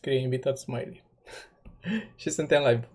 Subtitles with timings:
[0.00, 1.02] Scrie invitat Smiley.
[2.20, 2.88] și suntem live.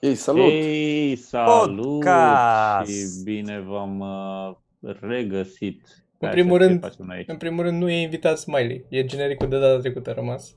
[0.00, 0.50] Ei, salut!
[0.50, 2.90] Ei, salut Podcast!
[2.90, 4.56] și bine v-am uh,
[5.00, 6.04] regăsit.
[6.18, 7.28] În Hai primul să rând- ce facem noi aici.
[7.28, 8.84] În primul rând, nu e invitat Smiley.
[8.88, 10.54] E genericul de data trecută a rămas.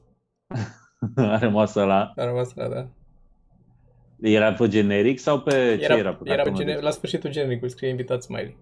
[1.16, 2.88] A rămas la A rămas la da.
[4.22, 6.14] Era pe generic sau pe ce Era, era?
[6.14, 8.58] Pe era cartonul gener- de- la sfârșitul genericului scrie invitat Smiley.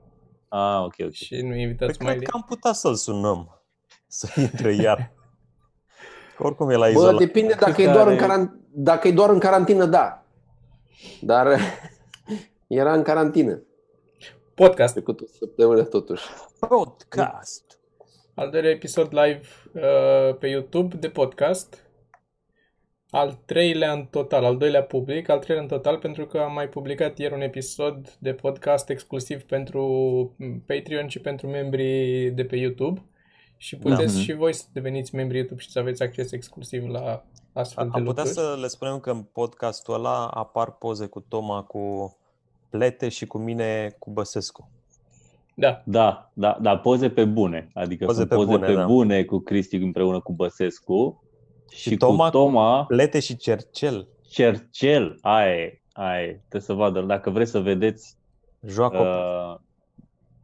[0.50, 1.12] Ah, ok, ok.
[1.12, 2.16] Și nu e invitat Păi Smiley.
[2.16, 3.62] cred că am putea să-l sunăm.
[4.08, 5.12] Să intre iar.
[6.38, 7.18] Că oricum e la Bă, izolat.
[7.18, 8.60] depinde dacă e, Cât doar în are- caran...
[8.72, 10.24] dacă e doar în carantină, da.
[11.22, 11.48] Dar
[12.68, 13.62] era în carantină.
[14.54, 14.94] Podcast.
[14.94, 16.24] Trecut o săptămână totuși.
[16.60, 17.80] Podcast.
[18.36, 19.42] Al doilea episod live
[19.74, 21.84] uh, pe YouTube de podcast.
[23.10, 26.70] Al treilea în total, al doilea public, al treilea în total, pentru că am mai
[26.70, 29.84] publicat ieri un episod de podcast exclusiv pentru
[30.66, 33.04] Patreon și pentru membrii de pe YouTube.
[33.58, 34.22] Și puteți Da.
[34.22, 37.24] și voi să deveniți membri YouTube și să aveți acces exclusiv la
[37.54, 38.46] astfel de Am putea lucruri.
[38.48, 42.16] să le spunem că în podcastul ăla apar poze cu Toma cu
[42.70, 44.70] Plete și cu mine cu Băsescu.
[45.54, 47.70] Da, Da, da, da, poze pe bune.
[47.74, 48.86] Adică Poze sunt pe poze bune, pe da.
[48.86, 51.24] bune cu Cristi împreună cu Băsescu
[51.70, 54.08] și, Și cu Toma- Toma Plete și Cercel.
[54.30, 55.18] Cercel.
[55.22, 56.32] Aia e, aia e.
[56.32, 57.02] Trebuie să vadă.
[57.02, 58.16] Dacă vreți să vedeți,
[58.68, 59.60] Joacă uh,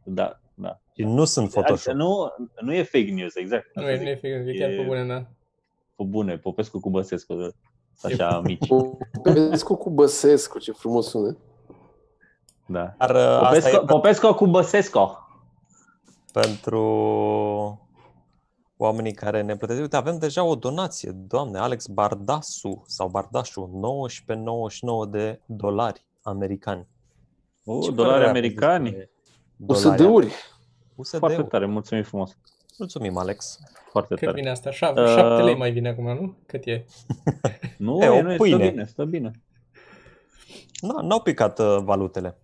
[0.04, 0.40] da, da.
[0.96, 1.94] Și nu sunt Adică Photoshop.
[1.94, 3.70] nu, nu e fake news, exact.
[3.74, 4.04] nu Asta e, zic.
[4.04, 5.26] nu e, fake, e chiar E- pe bune, da.
[5.96, 7.54] Pe bune, Popescu cu Băsescu,
[8.02, 8.66] așa mici.
[9.22, 11.36] Popescu cu Băsescu, ce frumos sună.
[12.66, 12.94] Da.
[12.98, 15.26] Dar uh, asta Popescu, e Popescu cu Băsescu.
[16.32, 16.80] pentru
[18.76, 19.80] oamenii care ne plătesc.
[19.80, 21.10] Uite, avem deja o donație.
[21.10, 23.80] Doamne, Alex Bardasu sau Bardașu,
[25.06, 26.86] 19,99 de dolari americani.
[27.64, 29.08] Uh, Ce dolari părere aveți americani.
[29.56, 30.32] despre dolari
[30.94, 31.18] USD-uri.
[31.18, 31.48] Foarte USD-uri.
[31.50, 32.36] tare, mulțumim frumos.
[32.78, 33.58] Mulțumim, Alex.
[33.90, 34.32] Foarte Cât tare.
[34.40, 34.70] vine asta?
[34.70, 36.36] Șap- Uh, șapte lei mai vine acum, nu?
[36.46, 36.84] Cât e?
[37.78, 38.70] Nu, E, o nu, stă pâine.
[38.70, 39.30] bine, stă bine.
[40.80, 42.36] Nu, n-au picat uh, valutele.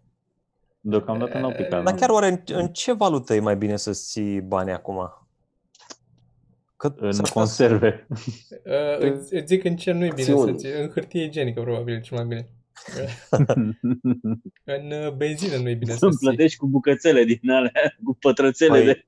[0.80, 1.68] Deocamdată n-au picat.
[1.82, 1.98] Dar nu?
[1.98, 5.12] chiar oare în, în ce valută e mai bine să-ți ții bani acum?
[6.76, 8.06] Că În s-ar putea conserve.
[8.10, 10.60] Uh, îți, îți zic în ce nu e bine Acțiuni.
[10.60, 12.48] să ți În hârtie igienică, probabil, e cel mai bine.
[14.64, 16.18] În uh, benzină nu e bine să Să ții.
[16.28, 17.72] plătești cu bucățele din alea,
[18.04, 19.04] cu pătrățele Păi- de,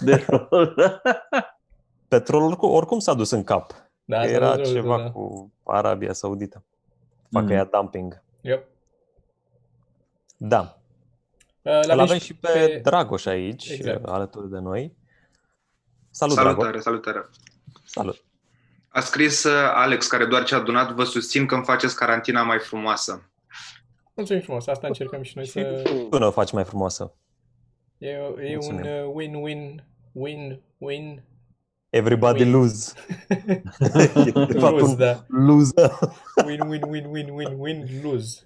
[0.00, 0.74] de rol.
[2.08, 3.90] Petrolul oricum, oricum s-a dus în cap.
[4.04, 5.10] Da, Că s-a era văzut, ceva da.
[5.10, 6.64] cu Arabia Saudită.
[7.30, 7.50] Facă Mm.
[7.50, 8.22] ea dumping.
[8.40, 8.66] Yep.
[10.36, 10.78] Da.
[11.62, 14.04] Uh, Îl avem și pe, Dragoș aici, Exact.
[14.04, 14.96] alături de noi.
[16.10, 16.52] Salut, Dragoș.
[16.54, 17.28] Salutare, salutare.
[17.84, 18.24] Salut.
[18.92, 22.42] A scris uh, Alex, care doar ce a adunat, vă susțin că îmi faceți carantina
[22.42, 23.30] mai frumoasă.
[24.14, 25.82] Mulțumim frumos, asta încercăm și noi să...
[26.10, 27.14] Tu ne o faci mai frumoasă.
[27.98, 28.80] E, e un Mulțumim.
[28.80, 31.22] uh, win-win, win-win,
[31.90, 32.52] Everybody Win.
[32.52, 32.92] lose.
[34.48, 35.24] de fapt, lose, un da.
[35.28, 35.90] loser.
[36.46, 38.40] Win-win-win-win-win-win, lose.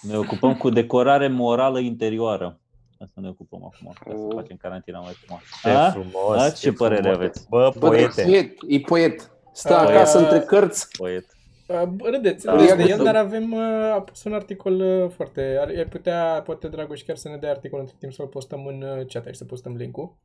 [0.00, 2.60] Ne ocupăm cu decorare morală interioară.
[3.02, 4.34] Asta ne ocupăm acum, ca să Oh.
[4.34, 5.46] facem carantina mai frumoasă.
[5.62, 5.90] Ce A?
[5.90, 6.40] frumos.
[6.42, 7.16] A, ce părere frumos.
[7.16, 7.46] aveți?
[7.48, 8.22] Bă, Bă, poete.
[8.22, 9.30] poet, e poet.
[9.52, 10.88] Stă Uh, acasă între cărți.
[10.98, 11.26] Poet.
[11.66, 14.80] Uh, Râdeți, Da, râdeți de ia el, cu- dar avem uh, a pus un articol
[14.80, 15.56] uh, foarte...
[15.60, 18.82] Ar, ar putea, poate Dragoș chiar să ne dea articolul între timp să-l postăm în
[18.82, 20.16] uh, chat aici, să postăm link-ul.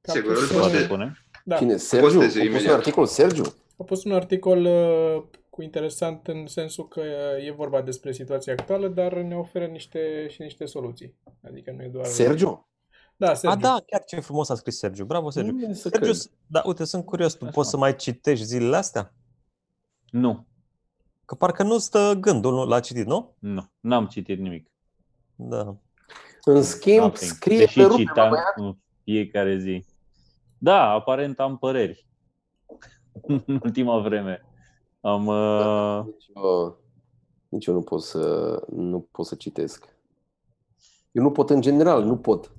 [0.00, 1.18] Că a Sigur, pus, îl uh, Poate poate- spune?
[1.44, 1.76] Da, Cine?
[1.76, 2.06] Sergiu?
[2.08, 2.74] A Postezi pus un imediat.
[2.74, 3.44] articol Sergiu?
[3.78, 5.22] a pus un articol uh,
[5.58, 10.26] cu interesant în sensul că uh, e vorba despre situația actuală, dar ne oferă niște,
[10.30, 11.14] și niște soluții.
[11.44, 12.04] Adică nu e doar...
[12.06, 12.68] Sergiu?
[13.16, 13.56] Da, Sergiu.
[13.56, 15.04] A, da, chiar ce frumos a scris Sergiu.
[15.04, 15.50] Bravo, Sergiu.
[15.52, 16.14] Nu mi se Sergiu, cred.
[16.14, 17.34] s- da, uite, sunt curios.
[17.34, 17.52] Tu Așa.
[17.54, 19.14] poți să mai citești zilele astea?
[20.10, 20.46] Nu,
[21.24, 22.64] Că parcă nu stă gândul, nu?
[22.64, 23.34] L-a citit, nu?
[23.38, 24.70] nu, n-am citit nimic.
[25.34, 25.76] Da.
[26.44, 27.30] În schimb, Nothing.
[27.30, 28.52] scrie Deși pe rupe, citam băiat.
[28.56, 29.84] în fiecare zi.
[30.58, 32.06] Da, aparent am păreri.
[33.46, 34.42] în ultima vreme.
[35.00, 35.26] Am...
[35.26, 36.76] Uh, Nici eu,
[37.48, 39.96] nici eu nu pot să nu pot să citesc.
[41.12, 42.52] Eu nu pot în general, nu pot.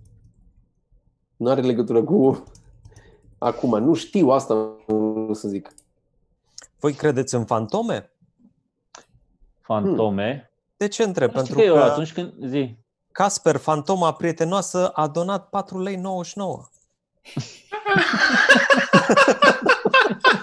[1.37, 2.43] Nu are legătură cu
[3.37, 3.83] acum.
[3.83, 5.73] Nu știu asta vreau să zic.
[6.79, 8.13] Voi credeți în fantome?
[9.69, 10.51] fantome.
[10.77, 11.29] De ce întreb?
[11.29, 12.33] Știi Pentru că eu că atunci când...
[12.45, 12.77] Zi.
[13.11, 16.63] Casper, fantoma prietenoasă, a donat 4 lei 99.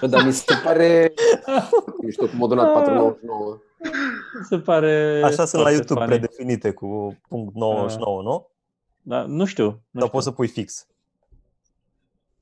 [0.00, 1.12] Bă, dar mi se pare...
[2.02, 3.58] Nu știu cum a donat 499.
[4.48, 5.20] Se pare...
[5.24, 6.18] Așa sunt la foarte YouTube funny.
[6.18, 8.48] predefinite cu punct 99, nu?
[9.02, 9.64] Da, nu știu.
[9.64, 10.08] Nu Dar știu.
[10.12, 10.86] poți să pui fix.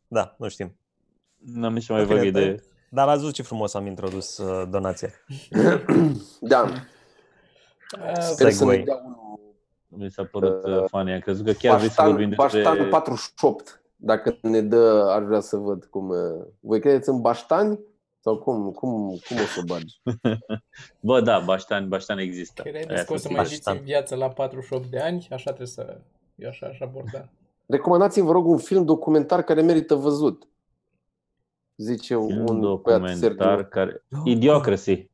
[0.09, 0.77] Da, nu știm.
[1.39, 2.63] N-am nici mai În fine, văgă te- idee.
[2.91, 5.09] Dar ați văzut ce frumos am introdus uh, donația.
[6.41, 6.67] Da,
[7.99, 8.79] Uh, sper să ne Segway.
[8.83, 9.41] dea unul
[9.89, 11.13] Mi s-a părut uh, funny.
[11.13, 12.63] Am crezut că chiar vrei să vorbim Paștan, despre...
[12.63, 13.83] Paștan 48.
[14.05, 16.09] Dacă ne dă, ar vrea să văd cum...
[16.09, 17.79] uh, Voi credeți în baștani?
[18.21, 18.91] Sau cum, cum,
[19.29, 20.01] cum o să o bagi?
[21.01, 22.63] Bă, da, Baștan, Baștan există.
[22.65, 23.55] Aia Credeți că o să să mai fie.
[23.55, 25.27] ziți în viață la 48 de ani?
[25.31, 25.99] Așa trebuie să...
[26.35, 27.29] Eu așa aș aborda.
[27.67, 30.49] Recomandați-mi, vă rog, un film documentar care merită văzut.
[31.77, 33.17] Zice Un un băiat documentar
[33.55, 33.69] Sergiu.
[33.71, 34.05] care...
[34.25, 35.11] Idiocracy.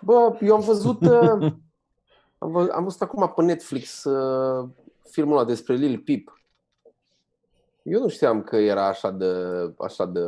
[0.00, 1.00] Bă, eu am văzut...
[1.00, 1.52] uh,
[2.38, 4.68] Am, vă, am văzut acum pe Netflix uh,
[5.10, 6.38] filmul ăla despre Lil Peep.
[7.84, 9.34] Eu nu știam că era așa de,
[9.78, 10.20] așa de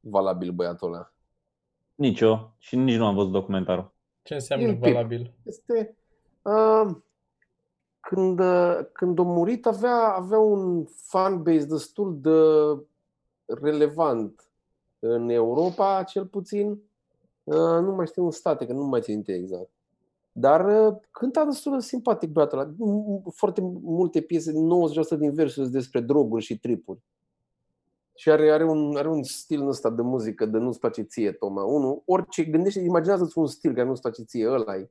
[0.00, 1.12] valabil băiatul ăla.
[1.94, 2.52] Nici eu.
[2.58, 3.92] Și nici nu am văzut documentarul.
[4.22, 4.94] Ce înseamnă Lil Peep.
[4.94, 5.32] valabil?
[5.42, 5.96] Este...
[6.42, 6.96] Uh,
[8.00, 12.40] când, uh, când a murit avea, avea un fanbase destul de
[13.46, 14.50] relevant
[14.98, 16.70] în Europa, cel puțin.
[17.44, 19.70] Uh, nu mai știu în state, că nu mai țin minte exact.
[20.32, 22.70] Dar uh, cânta destul de simpatic băiatul ăla.
[22.70, 27.00] M- Foarte multe piese, 90% din versuri sunt despre droguri și tripuri.
[28.14, 31.32] Și are, are, un, are un stil în ăsta de muzică de nu-ți place ție,
[31.32, 31.64] Toma.
[31.64, 34.90] Unul, orice, gândește, imaginează-ți un stil care nu-ți place ție, ăla e.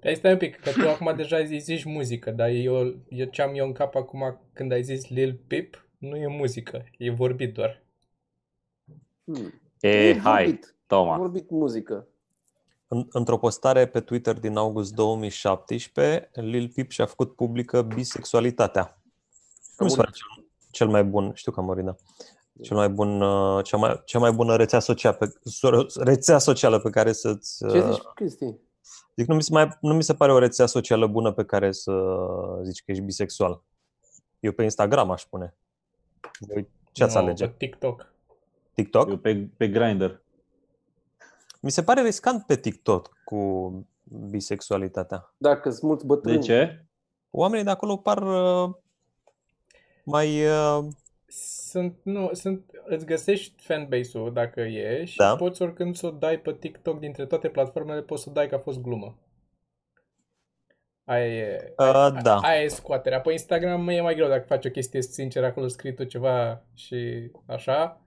[0.00, 3.42] Dar stai un pic, că tu acum deja îi zici muzică, dar eu, eu ce
[3.42, 7.54] am eu în cap acum când ai zis Lil Peep, nu e muzică, e vorbit
[7.54, 7.84] doar.
[9.24, 9.60] Hmm.
[9.80, 11.16] E, hai, vorbit, Toma.
[11.16, 12.08] vorbit muzică.
[12.92, 19.02] În, într-o postare pe Twitter din august 2017, Lil Peep și-a făcut publică bisexualitatea.
[19.78, 21.94] Nu mi se pare cel, cel mai bun, știu că a murit, da.
[22.62, 26.78] Cel mai bun, uh, cea, mai, cea mai bună rețea, social pe, so- rețea socială
[26.78, 27.58] pe care să-ți...
[27.58, 28.54] Ce uh, zici, Cristi?
[29.16, 31.72] Zic, nu mi, se mai, nu mi se pare o rețea socială bună pe care
[31.72, 31.92] să
[32.62, 33.62] zici că ești bisexual.
[34.40, 35.54] Eu pe Instagram aș spune.
[36.38, 37.46] Voi ce ați Nu, alege?
[37.46, 38.12] pe TikTok.
[38.74, 39.08] TikTok?
[39.08, 40.20] Eu pe, pe Grindr.
[41.60, 43.70] Mi se pare riscant pe TikTok cu
[44.30, 45.34] bisexualitatea.
[45.36, 46.42] Dacă sunt mulți De bătrâni.
[46.42, 46.84] ce?
[47.30, 48.70] Oamenii de acolo par uh,
[50.04, 50.46] mai...
[50.46, 50.84] Uh,
[51.68, 55.36] Sunt, nu, sunt, îți găsești fanbase-ul dacă e și Da.
[55.36, 58.54] poți oricând să o dai pe TikTok dintre toate platformele, poți să o dai că
[58.54, 59.18] a fost glumă.
[61.04, 62.36] Aia e, Uh, aia, da.
[62.38, 63.20] aia e scoaterea.
[63.20, 67.30] Pe Instagram e mai greu dacă faci o chestie sinceră acolo scrii tu ceva și
[67.46, 68.00] așa.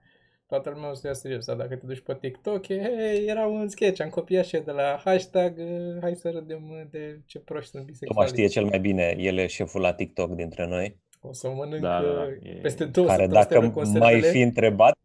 [0.46, 1.44] Toată lumea o să ia serios.
[1.44, 4.62] Dar dacă te duci pe TikTok, e, hei, era un sketch, am copiat și eu
[4.62, 8.28] de la hashtag, uh, hai să râdem uh, de ce proști sunt Toma bisexuali.
[8.28, 12.00] știe cel mai bine, el e șeful la TikTok dintre noi, O să mănânc Da,
[12.02, 14.30] da, da, uh, e- peste două care săptămâni dacă termin mai conservele.
[14.32, 14.96] fi întrebat,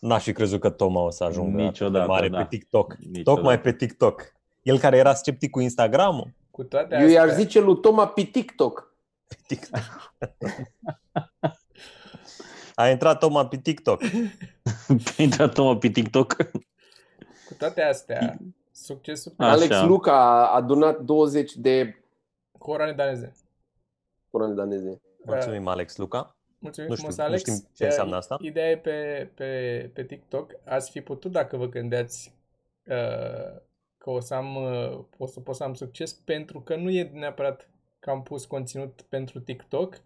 [0.00, 2.38] n-aș fi crezut că Toma o să ajungă atât de Niciodată, mare da.
[2.38, 2.96] pe TikTok.
[2.96, 3.22] Niciodată.
[3.22, 4.32] Tocmai pe TikTok.
[4.62, 8.22] El care era sceptic cu Instagram-ul, Cu toate Eu i-aș astea, zice lui Toma pe
[8.22, 8.94] TikTok.
[9.28, 10.14] pe TikTok.
[12.74, 14.00] A intrat Toma pe TikTok.
[15.16, 16.36] Pe intrat Toma pe TikTok.
[17.46, 18.38] cu toate astea,
[18.72, 19.50] succesul Așa.
[19.50, 21.96] Alex Luca a adunat 20 de
[22.58, 23.34] coroane daneze.
[24.30, 25.00] coroane daneze.
[25.24, 26.36] Mulțumim, Alex Luca.
[26.58, 27.42] Mulțumim Nu frumos, știu- nu Alex.
[27.50, 28.36] știm ce înseamnă asta.
[28.40, 30.52] Ideea e pe, pe, pe TikTok.
[30.64, 32.34] Ați fi putut, dacă vă gândeați
[32.86, 33.60] uh,
[33.98, 37.10] că o să, am, uh, o să pot să am succes, pentru că nu e
[37.12, 37.68] neapărat
[38.00, 40.00] că am pus conținut pentru TikTok,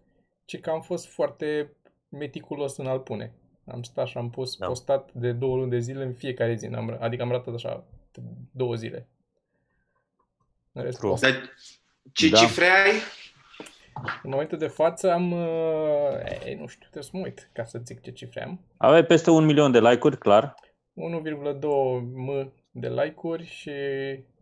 [0.45, 1.73] ci că am fost foarte
[2.09, 3.31] meticulos în a-l pune.
[3.71, 4.67] Am stat și am pus Da.
[4.67, 6.65] postat de două luni de zile în fiecare zi.
[6.65, 7.83] Am, adică am ratat așa
[8.51, 9.07] două zile.
[10.71, 11.09] În rest, True.
[11.09, 11.49] post- Dar
[12.13, 12.37] ce Da.
[12.37, 12.91] cifre ai?
[14.23, 17.79] În momentul de față am, uh, ei, nu știu, trebuie să mă uit ca să
[17.83, 18.59] zic ce cifre am.
[18.77, 20.55] Aveai peste un milion de like-uri, clar.
[20.93, 23.69] 1,2 m de like-uri și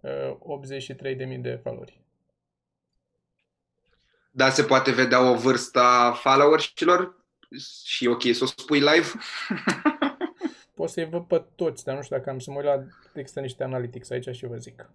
[0.02, 2.02] uh, 83.000 de followeri.
[4.32, 7.16] Da, se poate vedea o vârstă a followerșilor?
[7.86, 9.08] Și e ok să o spui live?
[10.76, 13.40] Pot să-i văd pe toți, dar nu știu dacă am să mă uit la există
[13.40, 14.90] niște analytics aici și vă zic.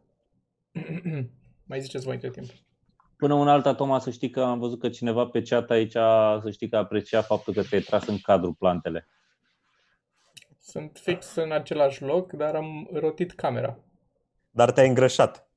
[1.69, 2.51] Mai ziceți voi între timp.
[3.17, 5.93] Până una alta, Toma, să știi că am văzut că cineva pe chat aici,
[6.43, 9.09] să știi că aprecia faptul că te-ai tras în cadru plantele.
[10.59, 13.79] Sunt fix în același loc, dar am rotit camera.
[14.51, 15.49] Dar te-ai îngrășat.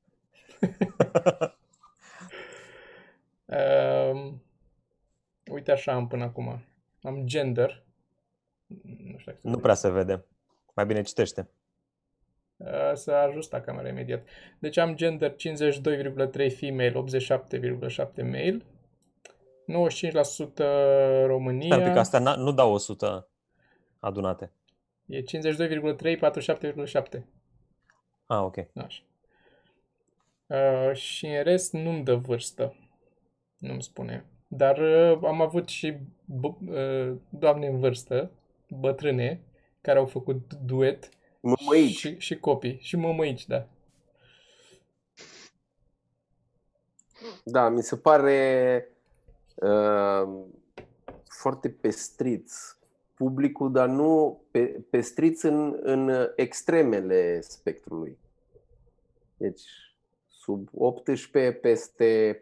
[3.45, 4.33] Uh,
[5.55, 6.63] uite așa am până acum.
[7.05, 7.83] Am gender.
[8.83, 9.61] Nu știu dacă se Nu vede.
[9.61, 10.25] prea se vede.
[10.75, 11.49] Mai bine citește.
[12.57, 14.27] Uh, Să ajusta camera imediat.
[14.59, 18.57] Deci am gender 52,3 female, 87,7 male.
[19.67, 21.65] 95% România.
[21.75, 23.27] Stai un pic, astea n- nu dau 100
[23.99, 24.51] adunate.
[25.05, 27.25] E 52,3, 47,7.
[28.25, 28.55] Ah, ok.
[28.75, 29.01] Așa.
[30.47, 32.75] Uh, și în rest nu-mi dă vârstă.
[33.57, 34.25] Nu-mi spune.
[34.57, 35.93] Dar uh, am avut și
[36.25, 38.31] b- uh, doamne în vârstă,
[38.79, 39.41] bătrâne,
[39.81, 41.09] care au făcut duet
[41.39, 41.95] Mămăici.
[41.95, 42.77] și, și copii.
[42.81, 43.67] Și mămăici, da.
[47.43, 48.87] Da, mi se pare
[49.55, 50.29] uh,
[51.27, 52.77] foarte pestriți
[53.13, 58.17] publicul, dar nu pe, pestriți în, în extremele spectrului.
[59.37, 59.61] Deci
[60.45, 62.39] sub 18 peste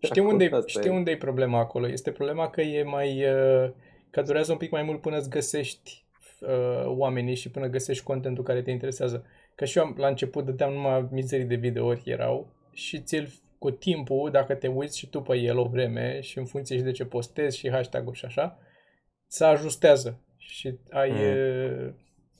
[0.00, 0.92] Știi unde, Asta știi e.
[0.92, 1.88] unde e problema acolo?
[1.88, 3.24] Este problema că e mai...
[3.24, 3.70] uh,
[4.10, 6.04] că durează un pic mai mult până îți găsești
[6.40, 9.24] uh, oamenii și până găsești contentul care te interesează.
[9.54, 13.70] Că și eu am- la început dădeam numai mizerii de videouri erau și ți cu
[13.70, 16.90] timpul, dacă te uiți și tu pe el o vreme și în funcție și de
[16.90, 18.58] ce postezi și hashtag-uri și așa,
[19.26, 21.10] se ajustează și ai...
[21.10, 21.94] Mm.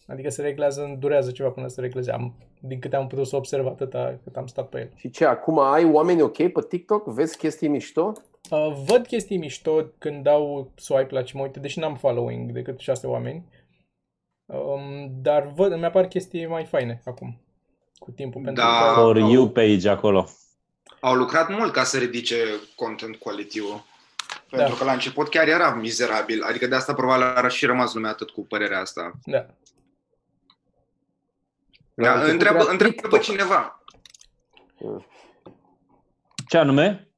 [0.06, 2.10] Uh, Adică se reglează, durează ceva până se regleze.
[2.12, 4.90] Am, din câte am putut să observ atâta cât am stat pe el.
[4.96, 7.06] Și ce, acum ai oameni ok pe TikTok?
[7.06, 8.12] Vezi chestii mișto?
[8.50, 12.78] Uh, văd chestii mișto când dau swipe la ce mă uit, deși n-am following decât
[12.78, 13.44] șase oameni.
[14.46, 17.40] Um, dar văd, îmi apar chestii mai faine acum,
[17.98, 18.42] cu timpul.
[18.42, 18.92] Pentru Da.
[18.94, 20.26] că, For au- you page acolo.
[21.00, 22.36] Au lucrat mult ca să ridice
[22.76, 23.84] content quality-ul.
[24.50, 24.78] Pentru Da.
[24.78, 26.42] că la început chiar era mizerabil.
[26.42, 29.12] Adică de asta probabil a și rămas lumea atât cu părerea asta.
[29.24, 29.46] da.
[31.94, 33.20] La Da, început întreabă, era întreabă TikTok.
[33.20, 33.84] cineva.
[36.48, 37.08] Ce anume?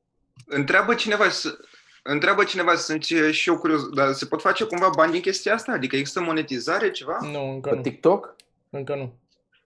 [0.47, 1.59] Întreabă cineva să...
[2.03, 5.73] Întreabă cineva, sunt și eu curios, dar se pot face cumva bani din chestia asta?
[5.73, 7.19] Adică există monetizare, ceva?
[7.21, 7.83] Nu, încă Pe nu.
[7.83, 8.37] TikTok?
[8.71, 9.13] Încă nu.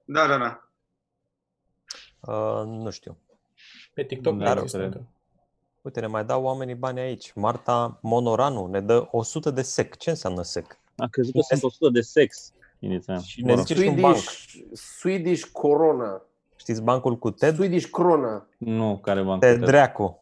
[0.05, 0.69] Da, da, da.
[2.21, 3.19] Uh, nu știu.
[3.95, 4.93] Pe TikTok nu Da, există cred.
[4.95, 5.09] încă.
[5.83, 7.33] Uite, ne mai dau oamenii bani aici.
[7.35, 9.97] Marta Monoranu ne dă 100 de sec.
[9.97, 10.79] Ce înseamnă sec?
[10.97, 13.21] A crezut că sunt 100 de sex inițial.
[13.21, 13.67] Și ne Mă rog.
[13.67, 14.17] zice și un banc.
[14.17, 16.23] Swedish, Swedish Corona.
[16.57, 17.55] Știți bancul cu TED?
[17.55, 18.47] Swedish Corona.
[18.59, 19.67] Nu, care v-am Te căutat.
[19.69, 20.19] dreacu.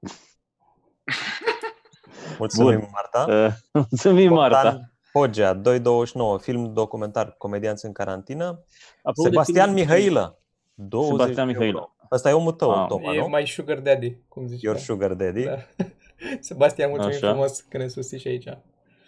[2.38, 2.88] Mulțumim, Bun.
[2.92, 3.32] Marta.
[3.32, 3.52] Uh,
[3.90, 4.62] Mulțumim, Marta.
[4.62, 8.44] Bogdan Hogea, 229, film documentar Comedianți în carantină.
[9.02, 10.38] Apropo de Sebastian filmul- Mihailă,
[10.74, 11.78] 20 Sebastian de Mihailă.
[11.78, 11.90] euro.
[12.10, 12.86] Ăsta e omul tău, Ah.
[12.88, 13.28] Toma, E nu?
[13.28, 14.62] mai sugar daddy, cum zici.
[14.62, 15.44] Your sugar daddy.
[15.44, 15.56] Da.
[16.40, 17.28] Sebastian, mulțumim Așa.
[17.28, 18.48] frumos că ne susții și aici.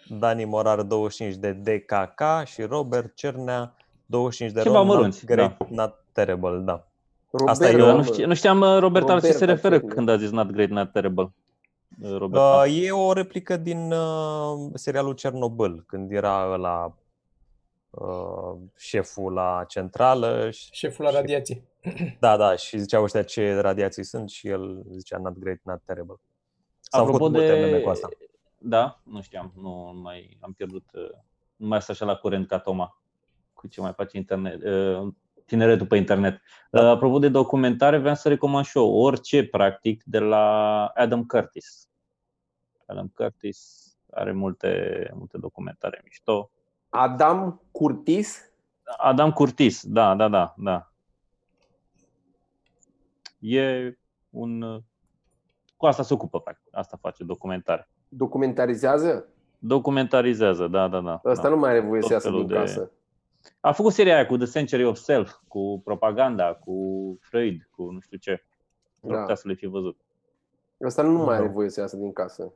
[0.09, 3.75] Dani Morar, 25 de DKK și Robert Cernea,
[4.05, 6.87] 25 de Ceva ron, mărunți, not great, not terrible, da.
[7.31, 9.45] Robert, Asta e, Eu eu nu, știu, nu știam, uh, Robert, la ce se Roberta
[9.45, 9.93] referă Cernea.
[9.95, 11.33] când a zis not great, not terrible.
[12.01, 12.43] Uh, Robert.
[12.43, 16.95] Uh, e o replică din uh, serialul Cernobâl, când era la
[17.89, 20.49] uh, șeful la centrală.
[20.51, 21.63] Și, Șeful la radiații.
[22.19, 26.15] da, da, și ziceau ăștia ce radiații sunt și el zicea not great, not terrible.
[26.79, 27.81] S-au Apropo făcut multe meme de...
[27.81, 28.09] cu asta.
[28.61, 31.09] Da, nu știam, nu nu mai am pierdut, uh,
[31.55, 33.01] nu mai sunt așa la curent ca Toma
[33.53, 35.13] cu ce mai face internet, uh,
[35.45, 36.41] tineretul pe internet.
[36.71, 36.81] Da.
[36.81, 41.89] Uh, Apropo de documentare, vreau să recomand și eu orice, practic, de la Adam Curtis.
[42.85, 46.51] Adam Curtis are multe, multe documentare mișto.
[46.89, 48.51] Adam Curtis.
[48.97, 50.91] Adam Curtis, da, da, da, da.
[53.39, 53.97] E
[54.29, 54.61] un...
[54.61, 54.81] uh,
[55.75, 56.67] Cu asta se ocupă, practic.
[56.75, 57.89] Asta face documentare.
[58.09, 59.27] Documentarizează?
[59.59, 61.21] Documentarizează, da, da, da.
[61.25, 61.49] Ăsta da.
[61.49, 62.91] nu mai are voie să Tot iasă felul din de- casă.
[63.59, 66.73] A făcut seria aia cu The Century of Self, cu propaganda, cu
[67.21, 68.43] Freud, cu nu știu ce.
[68.99, 69.19] Nu Da.
[69.19, 69.97] putea să le fi văzut.
[70.81, 71.51] Ăsta nu mai are Da.
[71.51, 72.53] voie să iasă din casă.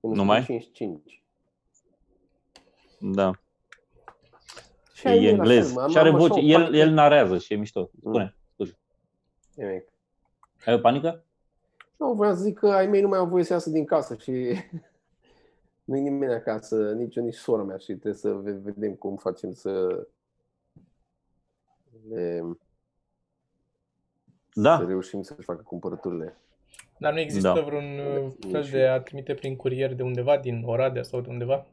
[0.00, 0.42] Nu mai?
[0.44, 1.22] 55.
[2.98, 3.30] Da.
[4.92, 5.72] Și ai E mie la englez.
[5.72, 6.40] fel, am- Și are am așa voce.
[6.40, 6.76] o El, panică.
[6.76, 7.90] el narează și e mișto.
[7.98, 8.36] Spune.
[8.52, 8.78] Scuze.
[9.54, 9.88] Nimic.
[10.66, 11.24] Ai o panică?
[11.96, 14.16] Nu, vreau să zic că ai mei nu mai au voie să iasă din casă
[14.16, 14.32] și
[15.84, 19.52] nu-i nimeni acasă, nici eu, nici sora mea și trebuie să ve- vedem cum facem
[19.52, 20.06] să
[22.08, 22.42] le,
[24.54, 24.76] Da.
[24.78, 26.36] să reușim să facă cumpărăturile.
[26.98, 27.60] Dar nu există Da.
[27.60, 31.28] vreun uh, Nici fel de a trimite prin curier de undeva, din Oradea sau de
[31.30, 31.66] undeva?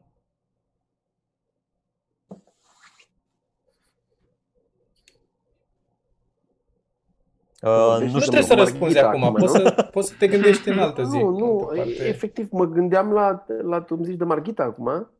[7.62, 9.64] Uh, Deci nu Nu știu, trebuie să Marghita răspunzi acum, acum, poți nu?
[9.64, 11.16] să, poți să te gândești în altă zi.
[11.16, 12.04] Nu, nu, altă parte.
[12.08, 15.10] efectiv mă gândeam la, la tu îmi zici de Marghita acum.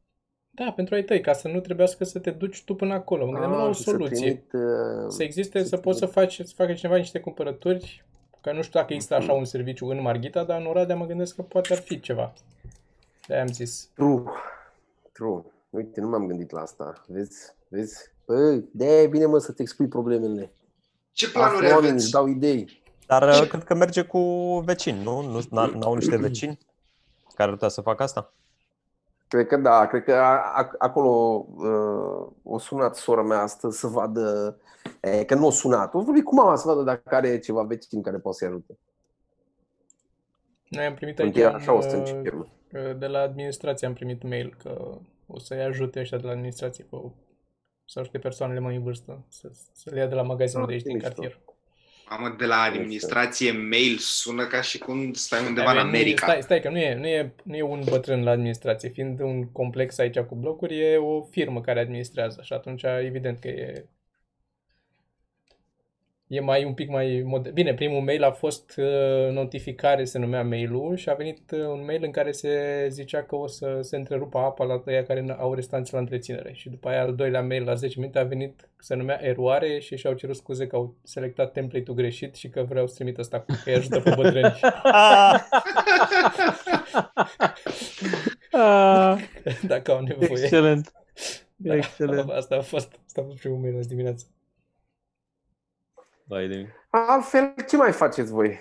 [0.51, 3.25] Da, pentru ai tăi, ca să nu trebuiască să te duci tu până acolo.
[3.25, 4.17] Mă gândeam la o Ah, și să soluție.
[4.17, 8.05] trimit, uh, Să existe, să să poți să faci, să facă cineva niște cumpărături,
[8.41, 11.35] că nu știu dacă există așa un serviciu în Marghita, dar în Oradea mă gândesc
[11.37, 12.33] că poate ar fi ceva.
[13.27, 13.91] de am zis.
[13.95, 14.23] True.
[15.13, 15.43] True.
[15.71, 17.05] Uite, nu m-am gândit la asta.
[17.07, 17.55] Vezi?
[17.69, 18.11] Vezi?
[18.25, 20.51] Păi, de e bine, mă, să-ți expui problemele.
[21.13, 22.03] Ce planuri Află oamenii, aveți?
[22.05, 22.83] îți dau idei.
[23.07, 24.19] Dar uh, cred că merge cu
[24.65, 25.21] vecini, nu?
[25.21, 26.59] Nu n- n-au niște vecini
[27.35, 28.33] care ar putea să facă asta?
[29.29, 33.87] Cred că da, cred că a- a- acolo uh, o sunat sora mea astăzi să
[33.87, 34.57] vadă,
[35.01, 38.03] e, că nu o sunat, o vorbit cu mama să vadă dacă are ceva vecini
[38.03, 38.79] care poate să-i ajute.
[40.69, 42.49] Noi am primit aici Încheia așa o un, să uh, începem.
[42.99, 44.85] de la administrație am primit mail că
[45.27, 47.15] o să-i ajute ăștia de la administrație cu
[47.85, 50.73] să ajute persoanele mai în vârstă să, să le ia de la magazinul Ah, de
[50.75, 51.09] aici ce din mișto.
[51.13, 51.39] cartier.
[52.11, 55.99] Mamă, de la administrație mail sună ca și cum stai undeva în Dar nu e-
[55.99, 56.27] America.
[56.27, 58.89] Stai, stai că nu e, nu, e, nu e un bătrân la administrație.
[58.89, 63.49] Fiind un complex aici cu blocuri, e o firmă care administrează și atunci evident că
[63.49, 63.87] e
[66.33, 67.55] e mai un pic mai modern.
[67.55, 71.85] Bine, primul mail a fost uh, notificare, se numea mail-ul și a venit uh, un
[71.85, 75.55] mail în care se zicea că o să se întrerupă apa la tăia care au
[75.55, 76.53] restanțe la întreținere.
[76.53, 79.97] Și după aia al doilea mail la 10 minute a venit, se numea eroare și
[79.97, 83.53] și-au cerut scuze că au selectat template-ul greșit și că vreau să trimit ăsta cu
[83.65, 84.61] că îi ajută pe bătrâni.
[88.53, 88.53] Ah,
[89.67, 90.31] dacă au nevoie.
[90.31, 90.93] excelent.
[91.57, 92.31] Da, Excelent.
[92.31, 94.27] Asta a fost, asta a fost primul mail azi dimineață.
[96.33, 96.75] Vai de mine.
[96.91, 98.59] Altfel, ce mai faceți voi?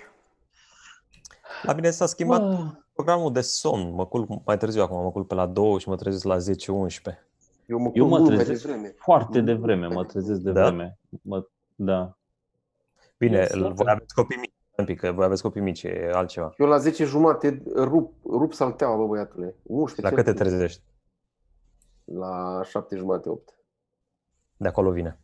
[1.62, 2.70] La mine s-a schimbat Ah.
[2.92, 3.94] programul de somn.
[3.94, 7.26] Mă culc mai târziu acum, mă culc pe la 2 și mă trezesc la 10-11.
[7.66, 8.94] Eu mă, Eu mă culc mult mai trezesc devreme.
[8.98, 10.62] Foarte devreme, mă trezesc de Da?
[10.62, 10.98] vreme.
[11.22, 12.16] Mă, da.
[13.18, 13.72] Bine, Yes, la fel.
[13.74, 16.52] voi aveți copii mici, un pic, că voi aveți copii mici, e altceva.
[16.58, 19.54] Eu la 10 jumate rup, rup salteaua, bă, băiatule.
[19.62, 20.46] 11, La cel cât te puțin.
[20.46, 20.82] trezești?
[22.04, 23.54] La 7 jumate, 8.
[24.56, 25.20] De acolo vine.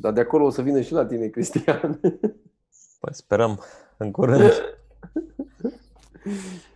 [0.00, 2.00] Dar de acolo o să vină și la tine, Cristian.
[3.00, 3.60] Păi sperăm
[3.96, 4.52] în curând.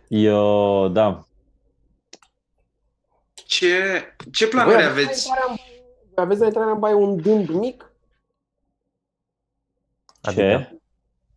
[0.07, 1.25] Eu, da.
[3.33, 5.27] Ce, ce planuri Voi aveți?
[5.27, 5.83] la intrarea în baie-
[6.13, 7.91] voi aveți la intrarea în baie un dâmb mic?
[10.21, 10.29] Ce?
[10.29, 10.79] Adică,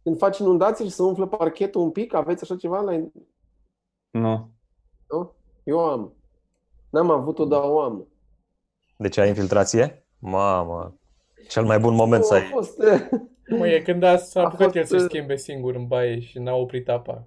[0.03, 2.81] Când faci inundații și se umflă parchetul un pic, aveți așa ceva?
[2.81, 2.92] La...
[2.94, 3.12] in-
[4.11, 4.51] Nu.
[5.09, 5.35] Nu?
[5.64, 6.12] Eu am.
[6.90, 8.07] N-am avut-o, dar o am.
[8.96, 10.07] deci ai infiltrație?
[10.18, 10.94] Mamă,
[11.48, 12.42] cel mai bun moment să a ai.
[12.42, 12.83] fost,
[13.48, 16.20] Mă, e când a, s-a A apucat fost, el să uh, schimbe singur în baie
[16.20, 17.24] și n-a oprit apa.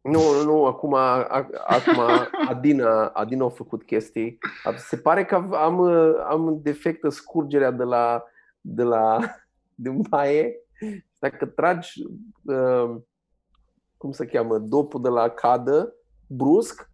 [0.00, 2.02] Nu, nu, nu, acum, a- acum
[2.48, 4.38] Adina, Adina a făcut chestii.
[4.76, 5.82] Se pare că am,
[6.28, 8.24] am defectă scurgerea de la,
[8.60, 9.18] de la
[9.74, 10.54] din baie.
[11.18, 12.02] Dacă tragi,
[12.44, 12.96] uh,
[13.96, 15.94] cum se cheamă, dopul de la cadă,
[16.26, 16.90] brusc,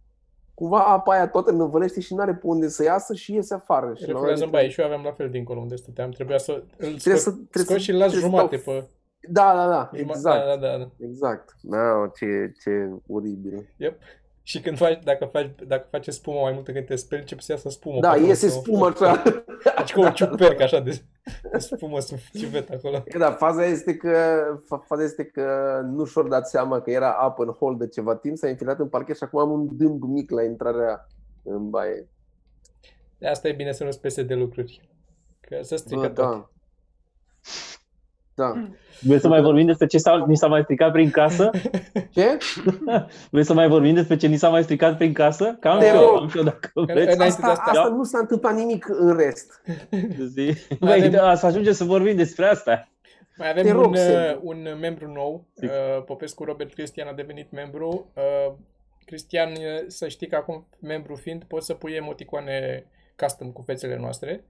[0.55, 3.85] cumva apa aia toată năvălește și nu are pe unde să iasă și iese afară.
[3.85, 6.09] Și la un Refulează moment în baie și eu aveam la fel dincolo unde stăteam.
[6.09, 8.57] Trebuia să îl Trebuie scot, să- trebuie scot să- și îl las trebuie să jumate
[8.57, 8.87] stau- pe...
[9.29, 10.45] Da, da, da, juma- exact.
[10.45, 10.89] Da, da, da.
[10.99, 11.55] Exact.
[11.61, 13.69] Da, ce, ce oribil.
[13.77, 13.99] Yep.
[14.47, 17.51] Și când faci, dacă faci, dacă face spumă mai multă când te speli, începe să
[17.51, 17.99] iasă spumă.
[17.99, 19.23] Da, pe acolo, iese sau- spumă așa.
[19.77, 21.01] Deci ca o ciupercă așa de,
[21.51, 23.01] de spumă sub ciuvet acolo.
[23.01, 27.11] Că Da, faza este că, fa- faza este că nu și-au dat seama că era
[27.13, 30.03] apă în hol de ceva timp, s-a infilat în parchet și acum am un dâmb
[30.03, 31.07] mic la intrarea
[31.43, 32.07] în baie.
[33.17, 34.89] De asta e bine să nu spese de lucruri.
[35.39, 36.15] Că se strică Bă, tot.
[36.15, 36.49] da.
[38.35, 38.53] Da.
[39.01, 41.49] Vrei să mai vorbim despre ce s-a, ni s-a mai stricat prin casă?
[42.11, 42.37] Ce?
[43.31, 45.57] Vrei să mai vorbim despre ce ni s-a mai stricat prin casă?
[45.59, 46.17] Cam Te și eu, rog.
[46.21, 47.17] am și eu dacă Înainte vreți.
[47.17, 49.61] de Asta, asta- asta nu s-a întâmplat nimic în rest.
[50.25, 50.53] Zi.
[50.79, 52.87] Băi, da, să ajungem să vorbim despre asta.
[53.37, 54.39] Mai avem Te rog, un, uh, Sergiu.
[54.43, 55.69] un membru nou, Zic.
[55.69, 58.11] uh, Popescu Robert Cristian a devenit membru.
[58.15, 58.53] Uh,
[59.05, 62.85] Cristian, uh, să știi că acum, membru fiind, poți să pui emoticoane
[63.17, 64.43] custom cu fețele noastre.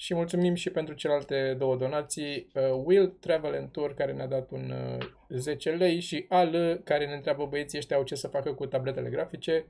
[0.00, 2.50] Și mulțumim și pentru celelalte două donații.
[2.54, 7.06] Uh, Will Travel and Tour, care ne-a dat un uh, 10 lei, și Al, care
[7.06, 9.66] ne întreabă băieții ăștia au ce să facă cu tabletele grafice,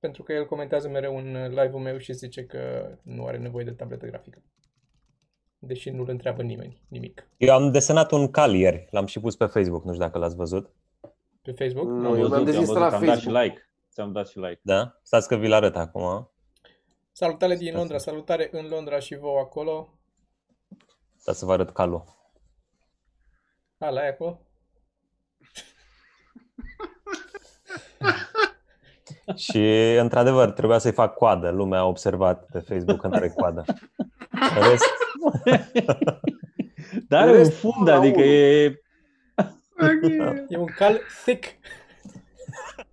[0.00, 3.64] pentru că el comentează mereu un uh, live-ul meu și zice că nu are nevoie
[3.64, 4.42] de tabletă grafică.
[5.58, 7.28] Deși nu-l întreabă nimeni, nimic.
[7.36, 10.36] Eu am desenat un cal ieri, l-am și pus pe Facebook, nu știu dacă l-ați
[10.36, 10.74] văzut.
[11.42, 11.88] Pe Facebook?
[11.88, 13.44] Nu, Am eu văzut, mi-am am dezinstalat văzut, am dat și Facebook.
[13.44, 13.70] like.
[13.92, 14.60] Ți-am dat și like.
[14.62, 14.98] Da?
[15.02, 16.30] Stați că vi-l arăt acum.
[17.18, 19.98] Salutare din Londra, salutare în Londra și vouă acolo.
[21.16, 22.04] Stați să vă arăt calul.
[23.78, 24.40] A, la e acolo?
[29.36, 31.50] Și, într-adevăr, trebuia să-i fac coadă.
[31.50, 33.64] Lumea a observat pe Facebook că nu are coadă.
[34.30, 34.84] În rest,
[37.08, 38.30] Dar are În un rest, fund, unul la adică unul.
[38.30, 38.80] e...
[40.48, 41.44] E un cal thick.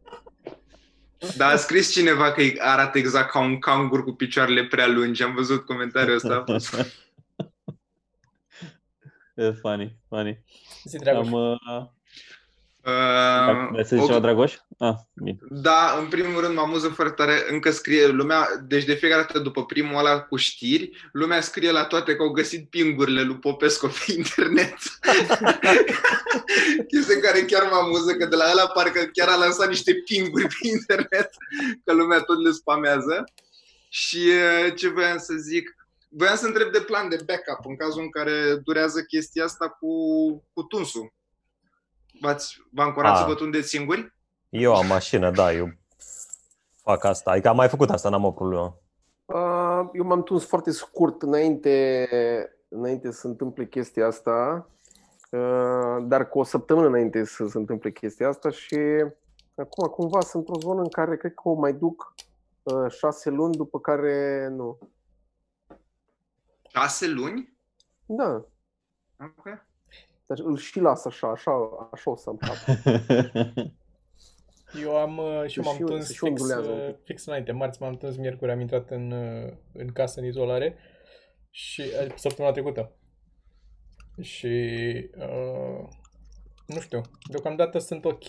[1.38, 5.24] Da, a scris cineva că îi arată exact ca un cangur cu picioarele prea lungi.
[5.24, 6.36] Am văzut comentariul ăsta.
[6.36, 6.76] a fost-
[9.36, 10.44] E funny, funny.
[10.84, 11.26] Zi, Dragoș.
[11.28, 11.86] Am, uh, Uh,
[13.72, 14.56] vrei să zici o- ceva, Dragoș?
[14.78, 15.38] Ah, bine.
[15.50, 19.40] Da, în primul rând mă amuză foarte tare, încă scrie lumea, deci de fiecare dată
[19.40, 23.88] după primul ăla cu știri, lumea scrie la toate că au găsit pingurile lui Popescu
[23.88, 24.78] pe internet.
[26.90, 30.48] Chestia care chiar mă amuză, că de la ăla parcă chiar a lansat niște pinguri
[30.48, 31.30] pe internet,
[31.86, 33.24] că lumea tot le spamează.
[33.90, 35.76] Și eh, ce voiam să zic,
[36.10, 39.90] voiam să întreb de plan de backup în cazul în care durează chestia asta cu,
[40.54, 41.14] cu tunsul.
[42.22, 43.20] V-ați, v-am curat A.
[43.20, 44.14] să vă tundeți singuri?
[44.50, 45.70] eu am mașină, da, eu
[46.84, 47.32] fac asta.
[47.32, 48.78] Adică am mai făcut asta, n-am o problemă.
[49.26, 52.08] Uh, Eu m-am tuns foarte scurt înainte,
[52.68, 54.68] înainte să întâmple chestia asta.
[55.32, 58.78] Uh, dar cu o săptămână înainte să se întâmple chestia asta și
[59.56, 62.14] acum cumva sunt într-o zonă în care cred că o mai duc
[62.64, 64.78] uh, șase luni, după care nu.
[66.70, 67.58] Șase luni?
[68.06, 68.46] Da,
[69.20, 69.65] Ok.
[70.26, 71.52] Dar îl și las așa, așa,
[71.92, 72.56] așa o să am cap.
[74.84, 77.04] Eu am uh, și Și m-am eu- tuns și fix, ondulează un uh, pic.
[77.06, 77.52] fix înainte.
[77.52, 80.78] Marți m-am tuns, miercuri am intrat în, uh, în casă în izolare
[81.50, 82.92] și uh, săptămâna trecută.
[84.22, 84.48] Și
[85.18, 85.88] uh,
[86.68, 88.24] nu știu, deocamdată sunt ok,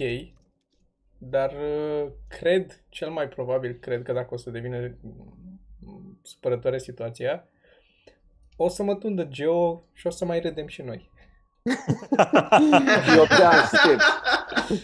[1.18, 7.48] dar uh, cred, cel mai probabil, cred că dacă o să devină mm, supărătoare situația,
[8.56, 11.10] o să mă tundă Geo și o să mai râdem și noi.
[13.16, 14.02] Eu te aștept.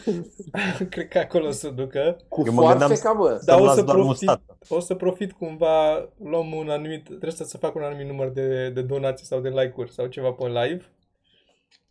[0.90, 2.16] cred că acolo o să ducă.
[2.28, 3.28] Cu Eu mă gândeam foarfeca, bă.
[3.44, 4.58] Dar Să-mi o las să doar profit, mustată.
[4.68, 8.68] o să profit cumva, luăm un anumit, trebuie să, să fac un anumit număr de,
[8.68, 10.84] de donații sau de like-uri sau ceva pe live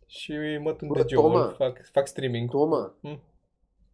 [0.06, 1.54] și mă tund Bă, de Joel, Toma.
[1.58, 2.50] fac, fac streaming.
[2.50, 3.20] Toma, Mm.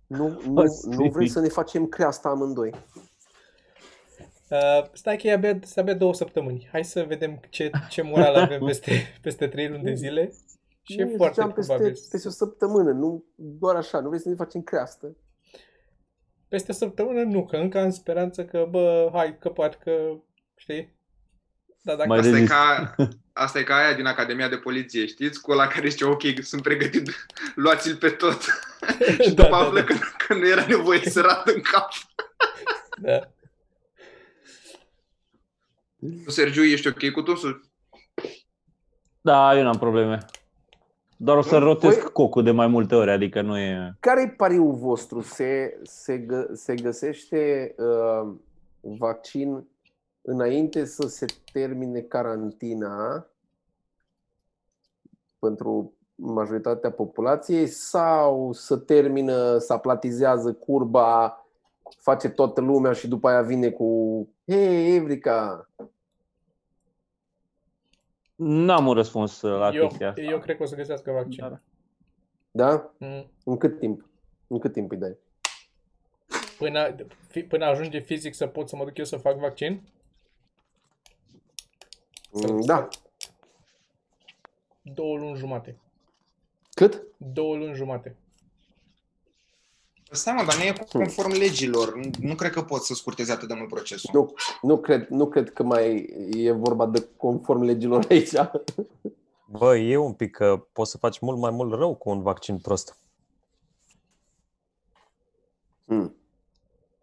[0.07, 2.71] nu, Bă, nu, nu vrei să ne facem creasta amândoi.
[4.51, 6.69] Uh, stai că e abia, sunt abia două săptămâni.
[6.73, 10.33] Hai să vedem ce, ce moral avem peste, peste trei luni de zile.
[10.92, 11.98] Și e Nu, foarte ziceam peste, probabil.
[12.11, 15.16] peste o săptămână, nu doar așa, nu vrei să ne facem creastă.
[16.48, 19.92] Peste o săptămână nu, că încă am speranță că, bă, hai, că poate că,
[20.57, 20.96] știi?
[21.83, 22.53] Dar dacă Mai Asta e, rezist.
[22.53, 22.94] ca,
[23.44, 25.40] asta e ca aia din Academia de Poliție, știți?
[25.40, 28.40] Cu ăla care zice, ok, sunt pregătit, luați-l pe tot.
[29.24, 29.85] și Da, după da, află da.
[29.87, 29.94] că,
[30.27, 31.88] că nu era nevoie să rată în cap.
[33.01, 33.18] Da.
[36.24, 37.70] Tu, Sergiu, ești ok cu totul?
[39.20, 40.24] Da, eu n-am probleme.
[41.21, 43.97] Doar o să Păi- rotesc cocul de mai multe ori, adică nu e...
[44.01, 45.21] Care e pariul vostru?
[45.21, 48.33] Se, se, gă, se găsește uh,
[48.81, 49.67] vaccin
[50.23, 53.27] înainte să se termine carantina
[55.39, 61.43] pentru majoritatea populației sau să termină, să aplatizează curba,
[61.97, 65.69] face toată lumea și după aia vine cu Hei, Evrica!
[68.40, 70.20] N-am un răspuns uh, la Eu, chestia asta.
[70.20, 71.40] eu cred că o să găsească vaccin.
[71.48, 71.62] Dar-
[72.51, 72.90] Da?
[72.98, 73.31] Mm.
[73.44, 74.09] În cât timp?
[74.46, 75.16] În cât timp îi dai?
[76.59, 76.94] Până,
[77.29, 79.83] fi- până ajunge fizic să pot să mă duc eu să fac vaccin?
[82.33, 82.88] Mm, Da.
[84.83, 85.77] Două luni jumate.
[86.70, 87.03] Cât?
[87.16, 88.16] Două luni jumate.
[90.11, 91.97] Stai mă, dar nu e conform legilor.
[91.97, 94.11] Nu, nu cred că pot să scurteze atât de mult procesul.
[94.12, 98.33] Nu, nu, cred, nu cred că mai e vorba de conform legilor aici.
[99.47, 102.59] Bă, e un pic că poți să faci mult mai mult rău cu un vaccin
[102.59, 102.97] prost.
[105.87, 106.16] Hmm.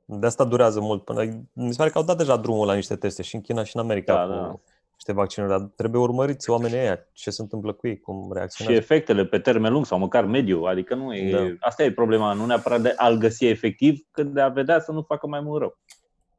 [0.06, 1.04] De asta durează mult.
[1.04, 1.24] Până...
[1.54, 3.76] Mi se pare că au dat deja drumul la niște teste și în China și
[3.76, 4.60] în America Da, cu da.
[4.96, 8.80] Niște vaccinuri, dar trebuie urmăriți oamenii ăia, ce se întâmplă cu ei, cum Și reacționează.
[8.80, 11.32] efectele pe termen lung sau măcar mediu, adică nu e...
[11.32, 11.68] Da.
[11.68, 15.02] Asta e problema, nu neapărat de a-l găsi efectiv, cât de a vedea să nu
[15.02, 15.78] facă mai mult rău.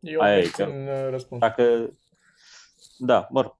[0.00, 1.40] Eu Aia e, mențin uh, răspuns.
[1.40, 1.90] Dacă...
[2.98, 3.54] Da, mă rog.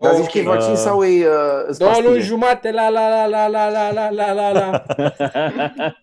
[0.00, 0.54] Dar zici că e Ok.
[0.54, 2.08] vaccin Uh, sau e uh, Două pastile?
[2.08, 4.82] luni jumate, la la la la la la la la la la.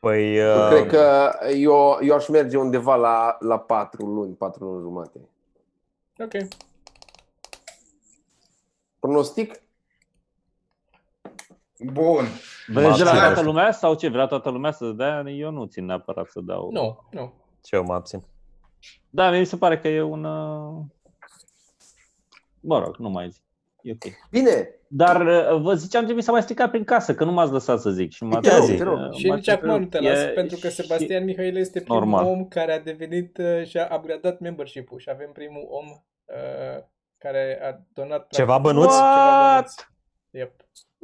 [0.00, 4.64] Păi, Eu uh, Cred că eu, eu aș merge undeva la, la 4 luni, 4
[4.64, 5.18] luni jumate.
[6.24, 6.48] Ok.
[8.98, 9.62] Pronostic?
[11.92, 12.24] Bun.
[12.66, 13.24] Vrei de la abțin.
[13.24, 14.08] toată lumea sau ce?
[14.08, 15.22] Vrea toată lumea să dea?
[15.26, 16.70] Eu nu țin neapărat să dau.
[16.70, 17.32] Nu, nu.
[17.62, 18.22] ce eu mă abțin.
[19.10, 20.24] Da, mie mi se pare că e un...
[20.24, 20.80] uh,
[22.60, 23.42] Mă rog, nu mai zic.
[23.82, 24.12] E ok.
[24.30, 27.52] Bine, Dar uh, vă ziceam ce mi s-a mai stricat prin casă, că nu m-ați
[27.52, 28.10] lăsat să zic.
[28.12, 28.98] Și m-ați Te rog, rupt, te rog.
[28.98, 29.90] uh, Și m-ați nici acum nu rupt.
[29.90, 32.24] te las, E- pentru că și- Sebastian Mihail este primul Normal.
[32.26, 35.84] om care a devenit uh, și a upgradat membership-ul și avem primul om
[36.32, 36.84] uh,
[37.18, 38.96] care a donat Ceva practic, bănuți?
[38.96, 39.88] Ceva bănuți.
[40.30, 40.52] Yep.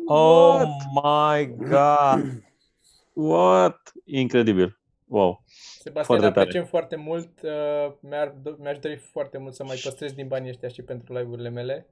[0.06, 0.68] Oh What?
[0.94, 2.42] my god!
[3.30, 3.92] What?
[4.04, 4.80] Incredibil.
[5.04, 5.42] Wow.
[5.78, 6.40] Sebastian, Foarte tare.
[6.40, 7.42] apreciem foarte mult.
[7.42, 11.48] Uh, mi-ar, mi-aș dori foarte mult să mai păstrez din banii ăștia și pentru live-urile
[11.48, 11.86] mele.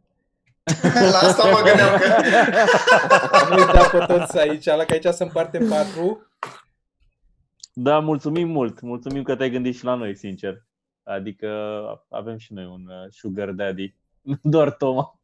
[1.12, 2.06] La asta mă gândeam că...
[3.54, 6.26] Nu-i da pe toți aici, la că aici sunt parte în patru.
[7.72, 8.80] Da, mulțumim mult.
[8.80, 10.64] Mulțumim că te-ai gândit și la noi, sincer.
[11.06, 11.48] Adică
[12.10, 13.94] avem și noi un uh, sugar daddy.
[14.20, 15.20] Nu doar Toma.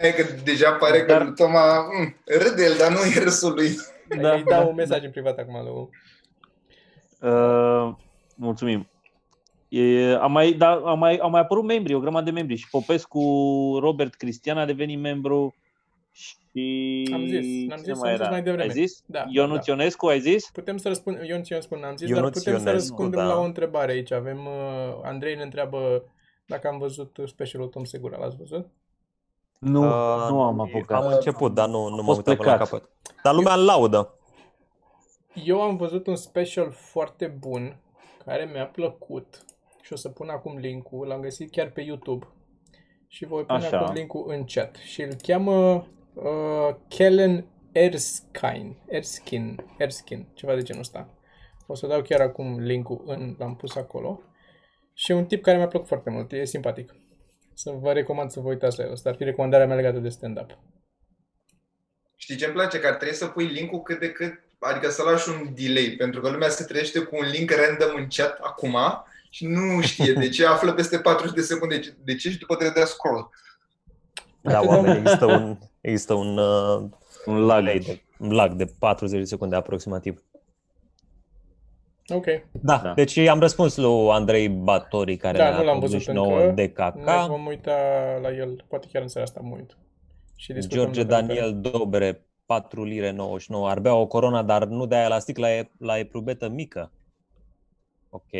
[0.00, 3.54] E că deja pare că Dar- lui Toma mm, râde el, dar nu e râsul
[3.54, 3.68] lui.
[4.20, 4.34] Da.
[4.34, 5.88] Îi dau un mesaj în privat acum lui.
[7.30, 7.94] Uh,
[8.36, 8.88] mulțumim.
[9.68, 12.56] E, am, mai, da, am, mai, am mai apărut membri, o grămadă de membri.
[12.56, 13.20] Și Popescu,
[13.80, 15.54] Robert Cristian a devenit membru.
[16.12, 16.36] Și
[17.12, 18.62] Am zis, n-am cine zis, am zis mai devreme.
[18.62, 19.02] Ai zis?
[19.06, 19.72] Da, Ionuț da.
[19.72, 20.50] Ionescu, ai zis?
[20.50, 23.26] Putem să răspundem, Ion Țion spun, am zis, Ionuț dar putem să Ionescu, răspundem da.
[23.26, 24.10] la o întrebare aici.
[24.12, 26.04] Avem, uh, Andrei ne întreabă
[26.46, 28.66] dacă am văzut specialul Tom Segura, l-ați văzut?
[29.58, 31.02] Nu, Uh, nu am apucat.
[31.04, 32.80] Am început, dar nu, nu m-am fost uitat până la plecat.
[32.80, 32.90] capăt.
[33.22, 34.18] Dar lumea îl laudă.
[35.44, 37.76] Eu am văzut un special foarte bun
[38.24, 39.44] care mi-a plăcut
[39.82, 42.26] și o să pun acum link-ul, l-am găsit chiar pe YouTube
[43.06, 43.78] și voi pune Așa.
[43.78, 50.82] acum link-ul în chat și îl cheamă uh, Kellen Erskine, Erskine, Erskine, ceva de genul
[50.82, 51.08] ăsta.
[51.66, 54.22] O să dau chiar acum link-ul în, l-am pus acolo
[54.94, 56.94] și e un tip care mi-a plăcut foarte mult, e simpatic.
[57.54, 60.08] Să vă recomand să vă uitați la el, asta ar fi recomandarea mea legată de
[60.08, 60.58] stand-up.
[62.16, 62.80] Știi ce îmi place?
[62.80, 66.20] Că ar trebui să pui linkul cât de cât, adică să lași un delay, pentru
[66.20, 68.76] că lumea se trezește cu un link random în chat acum
[69.30, 72.82] și nu știe de ce, află peste 40 de secunde de ce și după trebuie
[72.82, 73.30] de scroll.
[74.50, 76.82] Da, Atât de oameni, există un, există un, uh,
[77.26, 77.58] Un lag.
[77.64, 80.22] delay de, un lag de 40 de secunde aproximativ.
[82.08, 82.92] Ok, Da, Da.
[82.94, 86.52] deci am răspuns lui Andrei Batori, care Da, ne-a nu l-am văzut 89 încă.
[86.54, 87.26] de ne caca.
[87.26, 87.72] vom uita
[88.22, 89.76] la el, poate chiar în seara asta mă uit.
[90.36, 93.68] Și discutăm George de pe Daniel Dobere, 4 lire 99.
[93.68, 96.92] Ar bea o corona, dar nu de aia la sticla, e, la eprubetă mică.
[98.10, 98.30] Ok.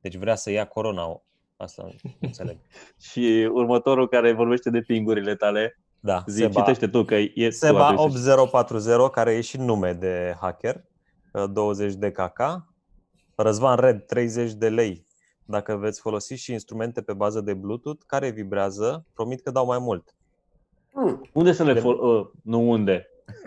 [0.00, 1.22] Deci vrea să ia corona.
[1.58, 2.56] Asta nu înțeleg.
[3.10, 7.50] Și următorul care vorbește de pingurile tale, Da, zi, Seba, citește tu că e tu
[7.50, 10.84] Seba ar trebui să 8040, care e și nume de hacker,
[11.52, 12.66] 20 de caca.
[13.34, 15.06] Răzvan Red, 30 de lei.
[15.44, 19.78] Dacă veți folosi și instrumente pe bază de Bluetooth care vibrează, promit că dau mai
[19.78, 20.14] mult.
[20.92, 21.28] Hmm.
[21.32, 23.06] Unde să le De- fol- uh, Nu unde.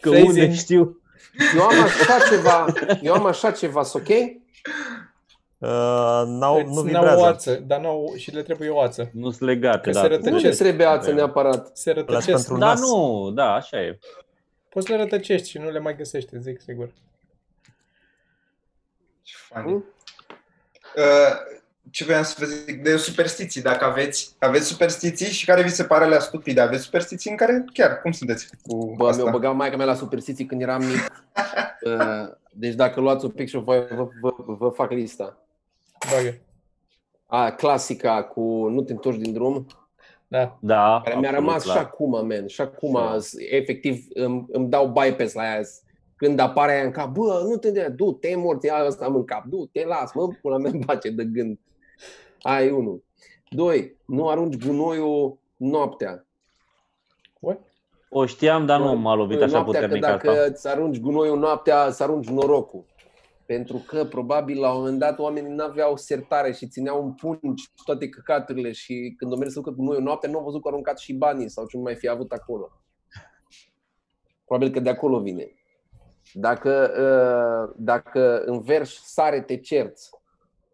[0.00, 0.26] Că Phrasing.
[0.28, 0.98] unde știu.
[1.56, 2.66] Eu am așa ceva,
[3.02, 4.08] eu am așa ceva, ok?
[5.64, 7.20] Uh, n-au, Îți nu n-au vibrează.
[7.20, 9.10] oață, dar n-au, și le trebuie o oață.
[9.12, 9.90] Nu sunt legate.
[9.90, 10.58] Că da, se tu- Nu rătăcesc.
[10.60, 11.70] le trebuie ață neapărat.
[11.76, 12.26] Se Las rătăcesc.
[12.46, 12.80] pentru Da, nas.
[12.80, 13.98] nu, da, așa e.
[14.68, 16.92] Poți să le rătăcești și nu le mai găsești, zic sigur.
[19.22, 19.70] Ce funny.
[19.70, 19.84] Hmm?
[20.96, 21.32] Uh,
[21.90, 25.84] ce vreau să vă zic, de superstiții, dacă aveți, aveți superstiții și care vi se
[25.84, 29.22] pare alea stupide, aveți superstiții în care chiar, cum sunteți cu Bă, asta?
[29.22, 30.98] mi-o băga maica mea la superstiții când eram mic.
[31.84, 35.43] Uh, Deci dacă luați un pic și vă, vă, vă, vă fac lista.
[36.12, 36.38] Bagă.
[37.26, 39.66] A, clasica cu nu te întorci din drum,
[40.28, 40.58] Da.
[40.60, 41.76] Da, care mi-a absolut rămas clar.
[41.76, 42.46] și acum, man.
[42.46, 43.16] Și acum, Da.
[43.50, 45.60] efectiv, îmi, îmi dau bypass la aia.
[46.16, 49.14] Când apare aia în cap, bă, nu te dea, du, te morți, ia ăsta am
[49.14, 51.58] în cap, du, te las, mă, pula mea îmi face de gând.
[52.42, 53.02] Aia e unul.
[53.50, 56.26] Doi, nu arunci gunoiul noaptea.
[57.40, 57.60] What?
[58.08, 60.42] O știam, dar nu m-a lovit așa noaptea, puternic că dacă asta.
[60.44, 62.84] îți arunci gunoiul noaptea, să arunci norocul.
[63.46, 67.64] Pentru că, probabil, la un moment dat, oamenii nu aveau sertare și țineau în pungi
[67.84, 70.72] toate căcaturile și când o mers să ducă gunoiul noaptea, nu au văzut că au
[70.72, 72.70] aruncat și banii sau ce nu mai fi avut acolo.
[74.44, 75.48] Probabil că de acolo vine.
[76.32, 80.10] Dacă, uh, dacă înverși sare, te cerți.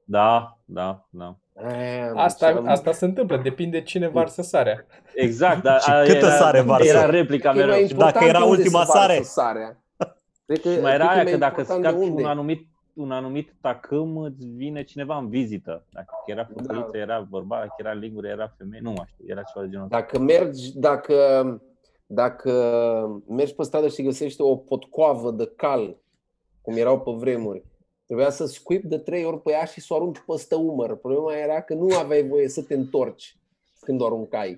[0.04, 1.36] Da, da, da.
[1.64, 4.86] Aia, Asta, deci, asta se întâmplă, depinde cine varsă sarea.
[5.14, 6.88] Exact, dar Și aia câtă era, sare varsă?
[6.88, 7.80] Era replica e mai mereu.
[7.80, 9.22] important dacă era de unde ultima se varsă sare.
[9.22, 9.78] Sarea.
[10.50, 12.22] Cred că, Și mai cred era e aia mai că dacă important de scapi unde.
[12.22, 15.84] un anumit, un anumit tacâm, îți vine cineva în vizită.
[15.92, 16.98] Dacă era făculiță, Da.
[16.98, 19.98] era bărbat, dacă era lingură, era femeie, nu mai știu, era ceva de genul ăsta.
[19.98, 21.16] Dacă mergi, dacă,
[22.06, 22.52] dacă
[23.28, 25.96] mergi pe stradă și găsești o potcoavă de cal,
[26.62, 27.64] cum erau pe vremuri,
[28.06, 30.96] trebuia să scuip de trei ori pe ea și să o arunci peste umăr.
[30.96, 33.36] Problema era că nu aveai voie să te întorci
[33.90, 34.56] când o aruncai.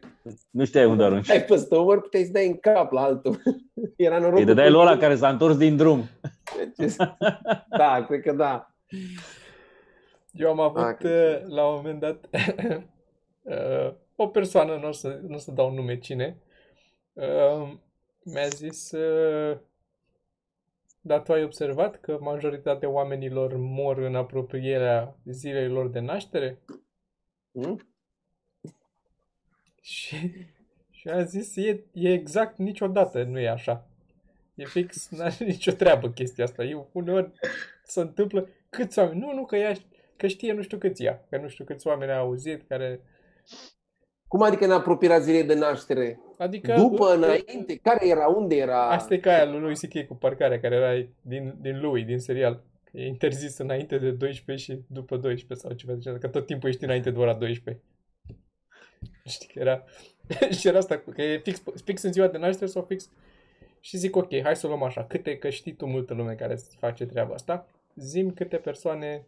[0.50, 1.30] Nu știai unde arunci.
[1.30, 3.42] Ai peste umăr, puteai să dai în cap la altul.
[3.96, 4.38] Era noroc.
[4.38, 6.08] Îi dădeai lui ăla care s-a întors din drum.
[7.68, 8.74] Da, cred că da.
[10.32, 12.28] Eu am avut Ah, uh, la un moment dat
[13.42, 16.36] uh, o persoană, nu o să, nu o să dau nume cine,
[17.12, 17.72] uh,
[18.24, 19.56] mi-a zis uh,
[21.00, 26.58] dar tu ai observat că majoritatea oamenilor mor în apropierea zilei lor de naștere?
[27.52, 27.91] Hm?
[29.90, 30.16] Și,
[30.90, 33.86] și a zis, e, e exact niciodată nu e așa.
[34.54, 36.64] E fix, n-are nicio treabă chestia asta.
[36.64, 37.30] Eu uneori
[37.84, 39.72] se întâmplă câți oameni, nu, nu, că, ea,
[40.16, 43.00] că știe nu știu câți ea, că nu știu câți oameni au auzit, care...
[44.28, 46.20] Cum adică în apropierea zilei de naștere?
[46.38, 46.74] Adică...
[46.74, 47.76] După, înainte?
[47.82, 48.26] Care era?
[48.26, 48.88] Unde era?
[48.90, 50.06] Asta e ca aia lui Louis C.K.
[50.06, 52.62] cu parcarea, care era din, din Louis, din serial.
[52.92, 56.68] E interzis înainte de 12 și după 12 sau ceva de genul, că tot timpul
[56.68, 57.84] ești înainte de ora 12.
[59.24, 59.84] Știi că era...
[60.58, 63.10] și era asta, că e fix, fix în ziua de naștere sau fix...
[63.80, 66.56] Și zic, ok, hai să o luăm așa, câte, că știi tu multă lume care
[66.78, 69.26] face treaba asta, zim câte persoane,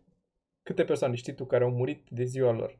[0.62, 2.78] câte persoane știi tu care au murit de ziua lor.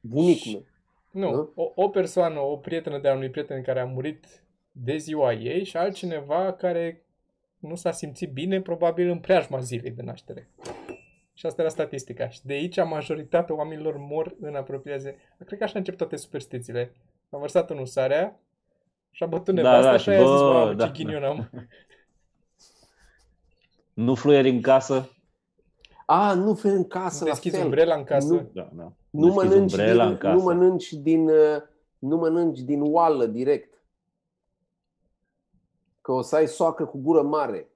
[0.00, 0.64] Bunicul meu.
[1.10, 1.52] Nu, Nu?
[1.54, 4.26] o, o persoană, o prietenă de-a unui prieten care a murit
[4.72, 7.02] de ziua ei și altcineva care
[7.58, 10.48] nu s-a simțit bine, probabil în preajma zilei de naștere.
[11.38, 12.28] Și asta era statistica.
[12.28, 15.08] Și de aici majoritatea oamenilor mor în apropiere zi.
[15.46, 16.92] Cred că așa încep toate superstițiile.
[17.30, 18.40] A vărsat unul sarea
[19.10, 20.92] și a bătut Da, nevasta da, și și aia a zis, bă, mamă, da, ce
[20.92, 21.50] ghinion am.
[23.94, 25.10] Nu fluieri în casă.
[26.06, 27.64] A, nu feri în casă la Deschizi fel.
[27.64, 28.32] umbrela în casă.
[28.32, 28.50] Nu.
[28.52, 28.92] Da, da.
[29.10, 30.34] Nu Deschizi mănânci, umbrela din, în casă.
[30.36, 31.62] nu mănânci din uh,
[31.98, 33.82] nu mănânci din oală direct.
[36.00, 37.68] Că o să ai soacă cu gură mare.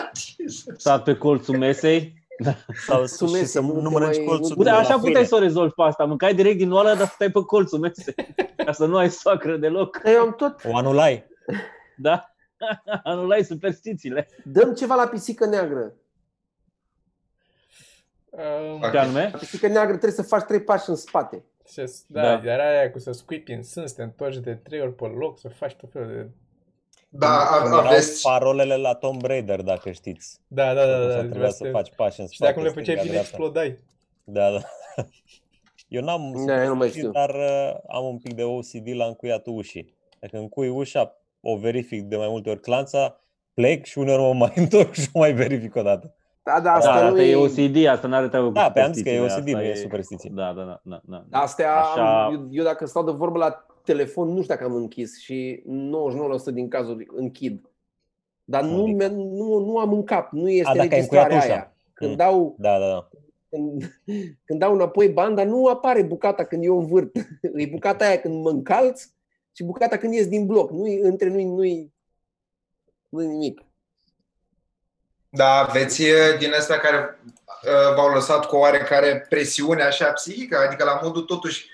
[0.76, 2.20] Stat pe colțul mesei.
[2.86, 4.88] Sau Sumese, și să nu nu te mănânci mai- colțul nu Uite, te de așa
[4.94, 5.26] la puteai frâne.
[5.26, 6.04] să o rezolvi pe asta.
[6.04, 8.14] Mâncai direct din oală, dar stai pe colțul mesei.
[8.64, 10.00] Ca să nu ai soacră deloc.
[10.02, 11.24] Dar eu am tot, O anulai.
[11.96, 12.34] Da?
[13.02, 14.28] Anulai superstițiile.
[14.44, 15.92] dăm ceva la pisică neagră.
[18.30, 19.28] Um, Ce anume?
[19.32, 21.44] La pisică neagră trebuie să faci trei pași în spate.
[21.72, 22.52] ce, da, Da.
[22.52, 25.38] era aia cu să scuipi în sân, să te întorci de trei ori pe loc,
[25.38, 26.28] să faci tot felul de...
[27.14, 28.22] Da, a- Erau aveți...
[28.22, 30.38] parolele la Tomb Raider, dacă știți.
[30.48, 31.70] Da, da, da, Cum da, să trebuia trebuia să să te...
[31.70, 32.52] faci pași în Și spate.
[32.52, 33.28] dacă nu le făceai stânga, bine, dreapta.
[33.36, 33.78] explodai.
[34.24, 34.58] Da, da.
[35.88, 37.10] Eu n-am Da, eu nu mai superstiții, știu.
[37.10, 39.94] dar uh, am un pic de OCD la încuiatul ușii.
[40.20, 43.20] Dacă încui ușa, o verific de mai multe ori clanța,
[43.54, 46.14] plec și uneori mă mai întorc și o mai verific o dată.
[46.42, 47.36] Da, da, Da, asta asta nu e e...
[47.36, 49.70] OCD, asta nu are treabă cu Da, pe am zis că e superstițiile, OCD, nu
[49.70, 50.30] asta e superstiție.
[50.34, 51.00] Da, da, da.
[51.04, 51.38] da, da.
[51.38, 55.18] Astea, Așa- eu, eu dacă stau de vorbă la telefon, nu știu dacă am închis
[55.20, 55.62] și
[56.50, 57.70] 99% din cazuri închid.
[58.44, 59.08] Dar nu, Adică?
[59.08, 61.62] nu, nu am în cap, nu este A, dacă ai încuiat registrarea ușa.
[61.62, 61.76] aia.
[61.92, 62.16] Când Mm.
[62.16, 63.08] dau, Da, da, da.
[63.48, 64.00] când,
[64.46, 67.16] când dau înapoi banda, nu apare bucata când eu învârt.
[67.54, 69.02] E bucata aia când mă încalț
[69.52, 70.70] și bucata când ies din bloc.
[70.70, 71.90] Nu între nu nu
[73.08, 73.60] nu nimic.
[75.28, 77.18] Da, aveți e, din astea care
[77.64, 80.56] uh, v-au lăsat cu oarecare presiune așa psihică?
[80.66, 81.66] Adică la modul totuși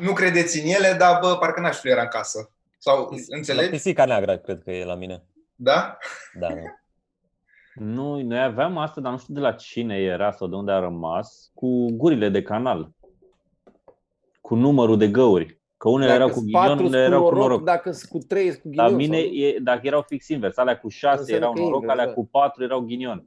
[0.00, 2.50] nu credeți în ele, dar bă, parcă n-aș fluiera în casă.
[2.78, 3.70] Sau La înțelegi?
[3.70, 5.22] pisica neagră, cred că e la mine.
[5.54, 5.98] Da?
[6.38, 6.54] Da, da.
[7.74, 10.78] Nu, noi aveam asta, dar nu știu de la cine era sau de unde a
[10.78, 12.90] rămas, cu gurile de canal.
[14.40, 15.60] Cu numărul de găuri.
[15.76, 17.64] Că unele erau cu sunt ghinion, patru, unele cu erau cu noroc, noroc.
[17.64, 18.90] Dacă sunt cu trei, sunt cu ghinion.
[18.90, 19.34] La mine, sau nu?
[19.34, 22.06] e, dacă erau fix invers, alea cu șase Înseamnă erau că e noroc, invers, alea
[22.06, 22.12] da.
[22.12, 23.26] cu patru erau ghinion.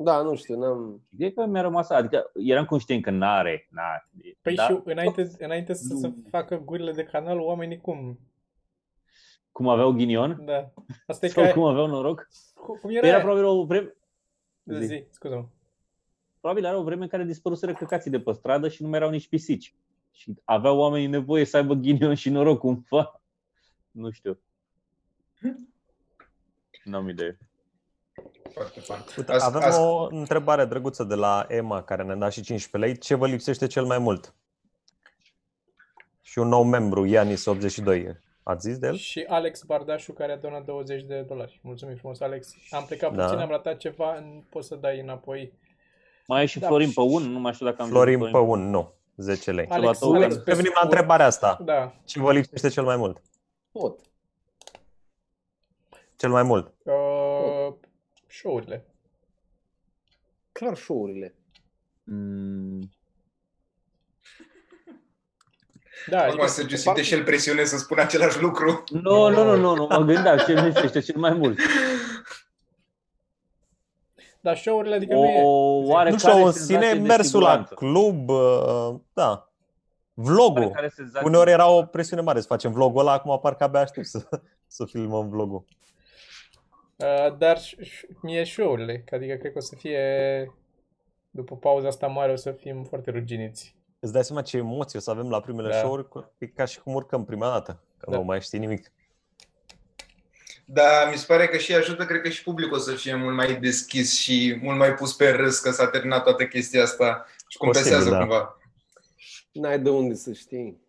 [0.00, 1.02] Da, nu știu, n-am...
[1.16, 4.08] Cred că mi-a rămas, adică eram conștient că n-are, n-are.
[4.42, 4.66] Păi da?
[4.66, 5.98] și înainte, înainte să Nu.
[5.98, 8.18] se facă gurile de canal, oamenii cum?
[9.52, 10.44] Cum aveau ghinion?
[10.44, 10.72] Da.
[11.06, 11.52] Asta e Sau ca...
[11.52, 12.28] cum aveau noroc?
[12.54, 13.06] Cum, cum Păi era?
[13.06, 13.24] Era aia?
[13.24, 13.94] probabil o vreme,
[14.64, 15.46] Zi, zi, scuză-mă.
[16.40, 19.10] probabil era o vreme în care dispăruseră căcații de pe stradă și nu mai erau
[19.10, 19.74] nici pisici.
[20.10, 23.20] Și aveau oamenii nevoie să aibă ghinion și noroc cumva.
[23.90, 24.38] Nu știu.
[26.84, 27.38] N-am idee.
[28.54, 29.00] Foarte fain.
[29.16, 32.90] Uite, As- avem as- o întrebare drăguță de la Emma, care ne-a dat și 15
[32.90, 32.98] lei.
[33.00, 34.34] Ce vă lipsește cel mai mult?
[36.22, 38.06] Și un nou membru, Ianis82.
[38.42, 38.96] Ați zis de el?
[38.96, 41.60] Și Alex Bardașu care a donat 20 de dolari.
[41.62, 42.54] Mulțumim frumos, Alex.
[42.70, 43.24] Am plecat Da.
[43.24, 45.52] puțin, am ratat ceva, nu poți să dai înapoi.
[46.26, 48.30] Mai e și Da, Florin și- pe un, nu mai știu dacă am Florin zis
[48.30, 48.92] pe un, nu.
[49.16, 49.66] 10 lei.
[49.68, 50.92] Alex, tot- Alex pe Revenim la scurt.
[50.92, 51.58] întrebarea asta.
[51.64, 51.94] Da.
[52.04, 53.22] Ce vă lipsește cel mai mult?
[53.72, 54.00] Tot.
[56.16, 56.74] Cel mai mult.
[56.82, 56.92] Uh,
[58.28, 58.86] show-urile.
[60.52, 61.34] Clar show-urile.
[62.04, 62.90] Mm,
[66.10, 68.84] Da, Acum adică, Sergiu simte și el presiune să spună același lucru.
[68.90, 71.58] Nu, nu, nu, nu, nu, mă gândeam ce mi lipsește cel mai mult.
[74.40, 75.42] da, show-urile, adică nu e...
[75.42, 77.74] O Nu oarecare știu, în senzație sine, de mersul la siguranță.
[77.74, 79.50] club, uh, da.
[80.14, 80.60] Vlogul.
[80.62, 84.06] Oarecare senzație- Uneori era o presiune mare să facem vlogul ăla, acum parcă abia aștept
[84.06, 84.28] să,
[84.66, 85.64] să filmăm vlogul.
[87.04, 90.00] Uh, dar și- și- mie show-urile, că adică cred că o să fie...
[91.30, 93.76] După pauza asta mare o să fim foarte ruginiți.
[94.00, 95.78] Îți dai seama ce emoții o să avem la primele Da.
[95.78, 96.06] show-uri?
[96.38, 98.16] E ca și cum urcăm prima dată, că Da.
[98.16, 98.92] nu mai știi nimic.
[100.64, 103.34] Dar mi se pare că și ajută, cred că și publicul o să fie mult
[103.36, 107.56] mai deschis și mult mai pus pe râs că s-a terminat toată chestia asta și
[107.58, 108.24] compensează Posibil, da.
[108.26, 108.58] cumva.
[109.52, 110.80] N-ai de unde să știi.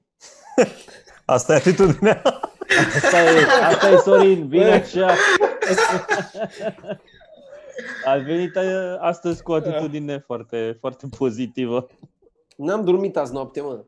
[1.26, 2.22] Asta e atitudinea.
[2.96, 5.16] Asta e, asta e Sorin, vine așa.
[8.06, 11.88] Ai venit uh, astăzi cu o atitudine foarte, foarte pozitivă.
[12.58, 13.84] N-am dormit azi noapte, mă.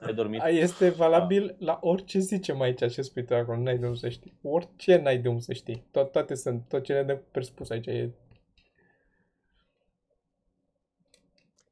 [0.00, 0.40] Ai dormit?
[0.42, 4.08] A, Este valabil la orice zicem aici ce spui tu acolo, n-ai de unde să
[4.08, 4.34] știi.
[4.42, 5.84] Orice n-ai de unde să știi.
[5.90, 8.10] Tot, toate sunt, tot ce ne de presupus aici e...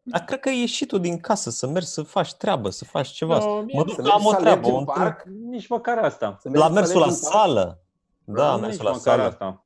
[0.02, 3.38] Dar cred că ieși tu din casă, să mergi să faci treabă, să faci ceva.
[3.38, 3.84] No, mie mă nu.
[3.84, 4.50] duc, Să am mergi o să treabă.
[4.50, 5.04] alergi o în întâlnire.
[5.14, 5.24] parc.
[5.50, 6.38] Nici măcar asta.
[6.40, 7.42] Să mergi La să mersul la alergi în parc.
[7.44, 7.80] sală.
[8.26, 9.22] Da, Nu, mersul nici la măcar sală.
[9.22, 9.64] asta.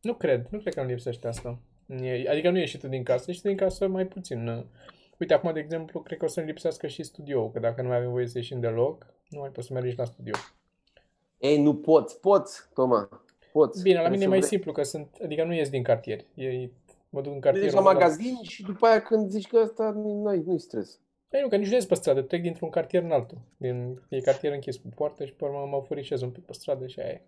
[0.00, 1.58] Nu cred, nu cred că îmi lipsește asta.
[2.02, 4.66] E- Adică nu ieși tu din casă, ieși tu din casă mai puțin.
[5.18, 7.96] Uite, acum, de exemplu, cred că o să-mi lipsească și studioul, că dacă nu mai
[7.96, 10.34] avem voie să ieșim deloc, nu mai poți să mergi la studio.
[11.38, 13.22] Ei, nu poți, poți, Toma.
[13.52, 13.82] Poți.
[13.82, 14.50] Bine, la Trebuie mine e să mai vrei.
[14.50, 16.20] simplu, că sunt, adică nu ies din cartier.
[16.34, 16.68] E,
[17.08, 17.62] mă duc în cartier.
[17.62, 20.98] Mergi la magazin și după aia când zici că ăsta nu-i, nu-i stres.
[21.30, 23.38] Păi nu, că nici nu ies pe stradă, trec dintr-un cartier în altul.
[23.56, 26.86] Din, e cartier închis cu poartă și pe urmă mă furișez un pic pe stradă
[26.86, 27.22] și aia e.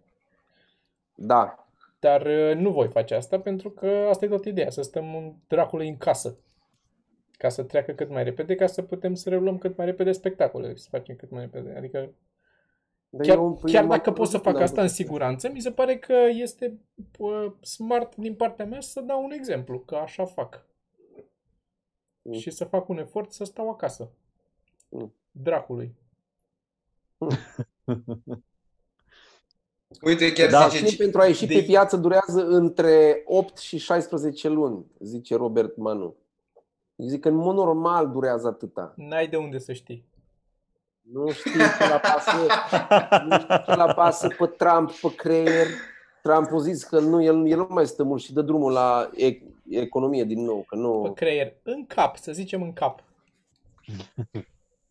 [1.14, 1.66] Da.
[2.00, 5.34] Dar uh, nu voi face asta pentru că asta e tot ideea, să stăm în
[5.48, 6.38] dracului în casă.
[7.32, 10.76] Ca să treacă cât mai repede, ca să putem să reluăm cât mai repede spectacolele,
[10.76, 11.74] să facem cât mai repede.
[11.76, 12.14] Adică
[13.08, 14.86] Dar chiar, eu- chiar eu dacă m-am pot să gândit fac când am asta în
[14.86, 14.96] văzut.
[15.04, 16.78] siguranță, mi se pare că este
[17.18, 20.66] uh, smart din partea mea să dau un exemplu, că așa fac.
[22.22, 22.32] Mm.
[22.32, 24.10] Și să fac un efort să stau acasă.
[24.88, 25.14] Mm.
[25.30, 25.94] Dracului.
[30.02, 33.78] Uite, chiar Da, zice, Vaccin pentru a ieși de- pe piață durează între 8 și
[33.78, 36.16] 16 luni, zice Robert Manu.
[36.96, 38.92] Eu zic că în mod normal durează atâta.
[38.96, 40.04] N-ai de unde să știi.
[41.00, 42.36] Nu știu ce la pasă,
[43.28, 45.66] nu știu ce la pasă pe Trump, pe creier.
[46.22, 49.10] Trump a zis că nu, el, el nu mai stă mult și dă drumul la
[49.16, 51.12] e, economie din nou, că Pe nu...
[51.14, 53.02] creier, în cap, să zicem în cap.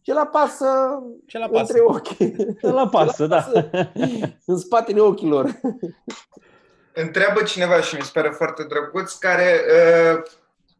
[0.01, 0.65] Ce la pasă
[1.27, 1.59] Ce la pasă?
[1.59, 2.17] între ochi.
[2.61, 3.51] La pasă, da.
[4.45, 5.59] În spatele ochilor.
[6.93, 10.21] Întreabă cineva și mi se pare foarte drăguț care uh,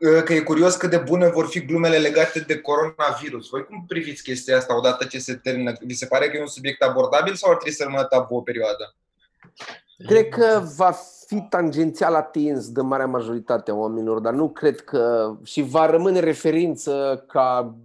[0.10, 3.50] uh, că e curios cât de bune vor fi glumele legate de coronavirus.
[3.50, 5.74] Voi cum priviți chestia asta odată ce se termină?
[5.82, 8.42] Vi se pare că e un subiect abordabil sau ar trebui să rămână tabu o
[8.42, 8.96] perioadă?
[10.06, 10.92] Cred că va
[11.26, 16.20] fi tangențial atins de marea majoritate a oamenilor, dar nu cred că și va rămâne
[16.20, 17.76] referință ca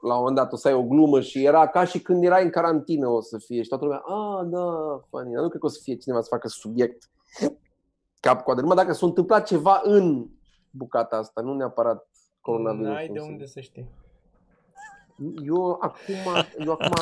[0.00, 2.44] la un moment dat o să ai o glumă și era ca și când erai
[2.44, 5.66] în carantină o să fie și toată lumea, a, da, funny, dar nu cred că
[5.66, 7.10] o să fie cineva să facă subiect
[8.20, 8.60] cap coadă.
[8.60, 10.26] Numai dacă s-a întâmplat ceva în
[10.70, 12.08] bucata asta, nu neapărat
[12.40, 12.88] coronavirus.
[12.88, 13.88] N-ai de unde să știi.
[15.46, 16.14] Eu acum,
[16.64, 16.92] eu acum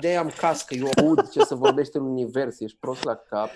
[0.00, 3.48] de am cască, eu aud ce se vorbește în univers, ești prost la cap.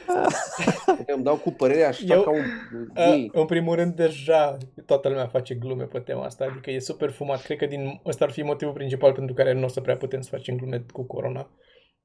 [1.06, 3.30] Eu îmi dau cu părerea așa Eu- ca un Uh, gay.
[3.32, 7.42] în primul rând, deja toată lumea face glume pe tema asta, adică e super fumat.
[7.42, 10.20] Cred că din ăsta ar fi motivul principal pentru care nu o să prea putem
[10.20, 11.50] să facem glume cu corona.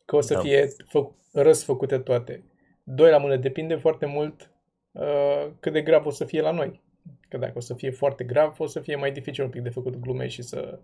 [0.05, 0.39] Că o să Da.
[0.39, 2.43] fie fă, răsfăcute toate.
[2.83, 4.51] Doi la mână, depinde foarte mult
[4.91, 6.81] uh, cât de grav o să fie la noi.
[7.29, 9.69] Că dacă o să fie foarte grav, o să fie mai dificil un pic de
[9.69, 10.79] făcut glume și să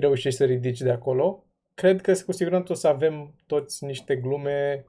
[0.00, 1.44] reușești să ridici de acolo.
[1.74, 4.84] Cred că cu siguranță o să avem toți niște glume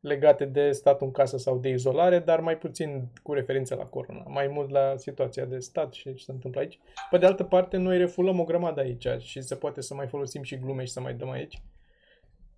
[0.00, 4.22] legate de statul în casă sau de izolare, dar mai puțin cu referință la corona,
[4.26, 6.78] mai mult la situația de stat și ce se întâmplă aici.
[7.10, 10.42] Pe de altă parte, noi refulăm o grămadă aici și se poate să mai folosim
[10.42, 11.62] și glume și să mai dăm aici.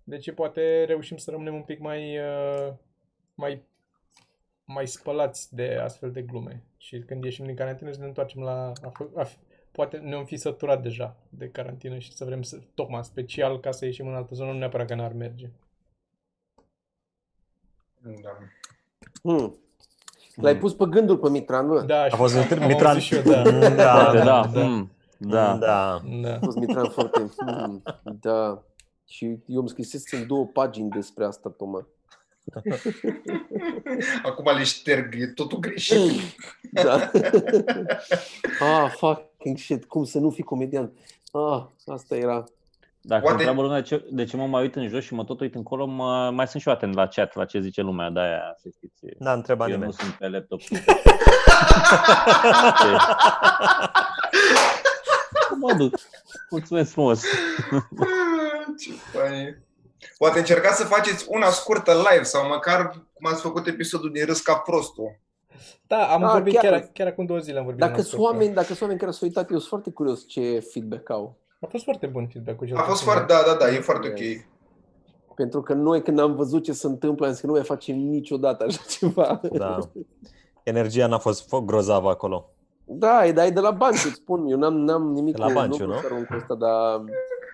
[0.03, 2.73] Deci poate reușim să rămânem un pic mai, uh,
[3.35, 3.63] mai,
[4.65, 6.63] mai spălați de astfel de glume.
[6.77, 8.71] Și când ieșim din carantină să ne întoarcem la...
[8.81, 9.37] A, fă- a, fi-
[9.71, 13.85] poate ne-am fi săturat deja de carantină și să vrem să, tocmai special ca să
[13.85, 15.49] ieșim în altă zonă, nu neapărat că n-ar merge.
[18.01, 18.37] Da.
[19.21, 19.55] Hmm.
[20.35, 21.81] L-ai pus pe gândul pe Mitran, bă?
[21.81, 22.61] Da, A fost am, Mitran.
[22.61, 22.87] am Mitran.
[22.93, 23.41] auzit și eu, da.
[23.51, 24.47] Da, Da, da, da.
[24.53, 24.63] da.
[24.63, 25.55] mm, Da.
[25.57, 26.01] da.
[26.21, 26.35] da.
[26.35, 27.29] A fost Mitran foarte...
[27.37, 27.81] Hmm.
[28.19, 28.63] Da.
[29.07, 31.87] Și eu îmi scrisesem două pagini despre asta, Toma.
[34.23, 36.11] Acum le șterg, e totul greșit.
[36.71, 36.93] Da.
[38.59, 38.93] ah,
[39.41, 40.91] fucking shit, cum să nu fii comedian?
[41.31, 42.43] Ah, asta era.
[43.03, 45.39] Dacă Poate- întreabă lumea ce, de ce mă mai uit în jos și mă tot
[45.39, 48.55] uit încolo, mă, mai sunt și eu atent la chat, la ce zice lumea, de-aia,
[48.61, 49.05] să știți.
[49.17, 49.97] N-a întrebat eu nu nimeni.
[49.99, 50.59] sunt pe laptop.
[55.59, 55.95] mă duc.
[56.49, 57.21] Mulțumesc frumos.
[58.79, 59.57] Ce funny.
[60.17, 64.41] Poate încercați să faceți una scurtă live sau măcar cum ați făcut episodul din Râs
[64.41, 65.19] ca prostul.
[65.87, 67.81] Da, am Da, vorbit chiar- chiar, chiar acum două zile am vorbit.
[67.81, 68.31] Dacă în sunt asta.
[68.31, 71.35] oameni, dacă sunt oameni care s-au uitat, eu sunt foarte curios ce feedback au.
[71.61, 72.67] A fost foarte bun feedback-ul.
[72.67, 73.11] cel A fost puțin.
[73.13, 74.19] foarte, da, da, da, e foarte ok.
[74.19, 74.39] Yes.
[75.35, 77.95] Pentru că noi când am văzut ce se întâmplă, am zis că nu mai facem
[77.97, 79.41] niciodată așa ceva.
[79.51, 79.77] Da.
[80.63, 82.49] Energia n-a fost foc grozavă acolo.
[82.85, 84.47] Da, e, dar e de la Banciu, îți spun.
[84.47, 85.93] Eu n-am, n-am nimic De la Banciu, nu?
[85.93, 85.99] nu?
[85.99, 87.01] să arunc cu ăsta, dar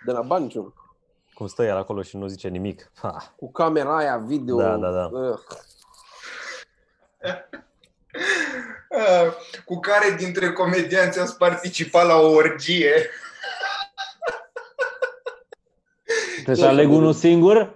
[0.06, 0.74] de la Banciu.
[1.34, 2.92] Cum stă el acolo și nu zice nimic.
[2.96, 3.34] Ha.
[3.36, 4.58] Cu camera aia, video.
[4.58, 5.10] Da, da, da.
[5.14, 5.38] Uh,
[7.24, 7.60] Ah,
[9.66, 13.10] Cu care dintre comedianți ați participat la o orgie?
[16.36, 17.74] Trebuie să aleg unul singur?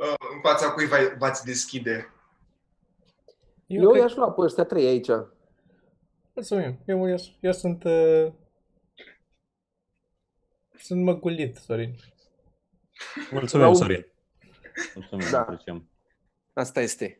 [0.00, 2.12] Ah, În fața cui v- v-ați deschide?
[3.66, 4.02] Eu, Eu cred...
[4.02, 5.08] i-aș lua pe ăștia trei aici.
[6.34, 6.78] Mulțumim.
[6.86, 7.84] Eu, eu, eu sunt...
[7.84, 8.32] Uh...
[10.76, 11.94] Sunt măgulit, Sorin.
[13.30, 13.76] Mulțumim, Raul.
[13.76, 14.06] Sorin.
[14.94, 15.40] Mulțumim, Da.
[15.40, 15.88] apreciem.
[16.52, 17.18] Asta este.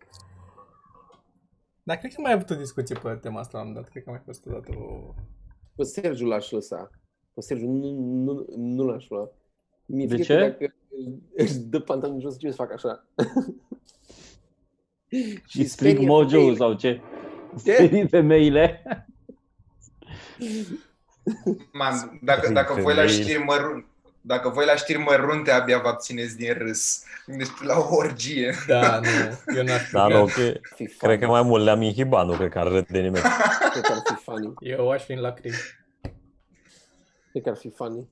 [1.82, 3.88] Dar cred că mai am avut o discuție pe tema asta la un dat.
[3.88, 5.14] Cred că a mai fost o dată o...
[5.76, 6.90] Pe Sergiu l-aș lăsa.
[7.34, 9.30] Pe Sergiu nu, nu, nu l-aș lua.
[9.86, 10.38] Mi-e De frică ce?
[10.38, 10.74] Dacă,
[11.34, 13.06] își dă pantaloni jos și ce să fac așa.
[15.46, 16.56] Și stric sperie mojo femeile.
[16.56, 17.00] sau ce?
[17.64, 17.72] Ce?
[17.72, 18.82] Sperii femeile.
[21.72, 23.86] Man, dacă, dacă voi la știri mărunt,
[24.28, 27.02] dacă voi la știri mărunte abia vă abțineți din râs.
[27.26, 28.54] Deci la o orgie.
[28.66, 30.18] Da, nu, eu n-aș Da, putea.
[30.18, 30.40] nu, că,
[30.74, 30.96] Fi funny.
[30.98, 33.24] cred că mai mult le-am inhibat, nu cred că ar râde nimeni.
[33.72, 34.52] Cred că ar fi funny.
[34.60, 35.54] Eu aș fi în lacrimi.
[37.30, 38.08] Cred că ar fi funny.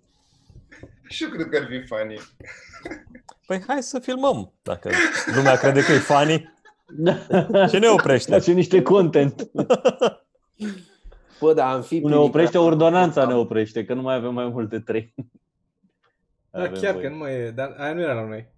[1.08, 2.20] Și eu cred că ar fi funny.
[3.46, 4.52] Păi hai să filmăm.
[4.62, 4.90] Dacă
[5.34, 6.54] lumea crede că e funny,
[7.70, 8.30] ce ne oprește?
[8.30, 9.50] Face niște content.
[11.40, 14.48] Bă, da, am fi Nu ne oprește ordonanța, ne oprește, că nu mai avem mai
[14.48, 15.14] multe trei.
[16.56, 17.04] Da, Avem chiar voie.
[17.06, 18.48] că nu mai e, dar aia nu era la noi.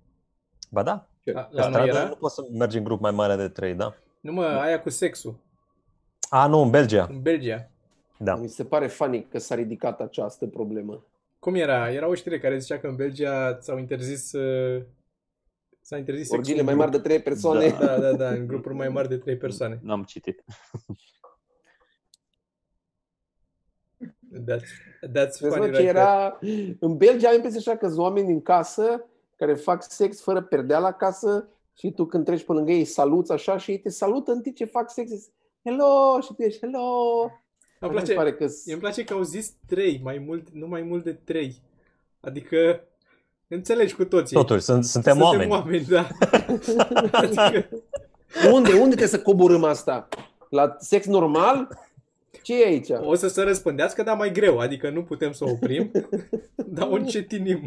[0.70, 2.08] Ba da, La, la la noi stradă era?
[2.08, 3.94] nu poți să mergi în grup mai mare de trei, da?
[4.20, 5.38] Nu mă, aia cu sexul,
[6.30, 7.06] A, nu, în Belgia.
[7.10, 7.70] în Belgia.
[8.18, 8.34] Da.
[8.36, 11.06] Mi se pare funny că s-a ridicat această problemă.
[11.38, 11.90] Cum era?
[11.92, 14.82] Era o știre care zicea că în Belgia s-au interzis uh,
[15.80, 16.86] s-a interzis sexul Orgiile în mai grup.
[16.88, 17.68] mari de trei persoane.
[17.68, 19.78] Da, da, da, în grupuri mai mari de trei persoane.
[19.82, 20.44] N-am citit.
[24.38, 24.68] That's,
[25.08, 25.88] that's Vezi, mă, funny ce right there.
[25.88, 26.38] era...
[26.80, 29.04] În Belgia am impresia așa că sunt oameni în casă
[29.36, 33.32] care fac sex fără perdea la casă și tu când treci pe lângă ei saluți
[33.32, 35.10] așa și ei te salută în timp ce fac sex.
[35.10, 35.32] Zici,
[35.64, 36.20] Hello!
[36.20, 37.22] Și tu ești hello!
[37.80, 40.48] Îmi Așa mi se place, pare că îmi place că au zis trei, mai mult,
[40.52, 41.62] nu mai mult de trei.
[42.20, 42.80] Adică
[43.48, 44.36] înțelegi cu toții.
[44.36, 45.50] Totuși, sunt, suntem, Suntem oameni.
[45.50, 46.08] oameni, da.
[47.12, 47.68] adică,
[48.52, 48.72] Unde?
[48.72, 50.08] Unde trebuie să coborâm asta?
[50.50, 51.68] La sex normal?
[52.42, 52.88] Ce e aici?
[53.00, 54.58] o să se răspândească, dar mai greu.
[54.58, 55.90] Adică nu putem să o oprim,
[56.76, 57.62] dar o încetinim.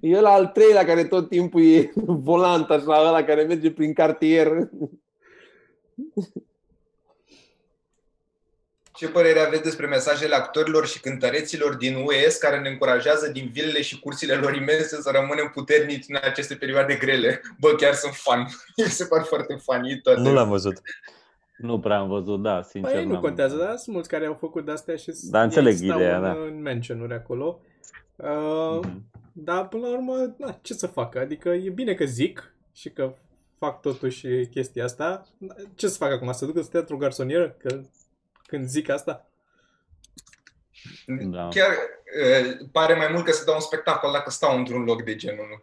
[0.00, 4.68] E la al treilea care tot timpul e volant așa, ăla care merge prin cartier.
[8.94, 13.82] Ce părere aveți despre mesajele actorilor și cântăreților din US care ne încurajează din vilele
[13.82, 17.40] și curțile lor imense să rămânem puternici în aceste perioade grele?
[17.60, 18.40] Bă, chiar sunt fan.
[18.76, 20.20] Mi se par foarte funny toate.
[20.20, 20.80] Nu l-am văzut.
[21.56, 22.92] Nu prea am văzut, da, sincer.
[22.92, 25.86] Păi nu n-am- contează, dar sunt mulți care au făcut de-astea și Da, înțeleg ei
[25.86, 26.30] stau ideea, în, da.
[26.32, 27.60] în mention-uri acolo.
[28.16, 29.10] Uh, Mhm.
[29.32, 31.18] Dar până la urmă, na, ce să facă?
[31.18, 33.12] Adică e bine că zic și că
[33.58, 35.26] fac totuși chestia asta.
[35.74, 36.32] Ce să fac acum?
[36.32, 37.48] Să ducă să teatru garsonieră?
[37.58, 37.80] Că
[38.46, 39.26] când zic asta?
[41.30, 41.48] Da.
[41.48, 45.16] Chiar uh, pare mai mult că se dau un spectacol dacă stau într-un loc de
[45.16, 45.46] genul.
[45.50, 45.62] Nu?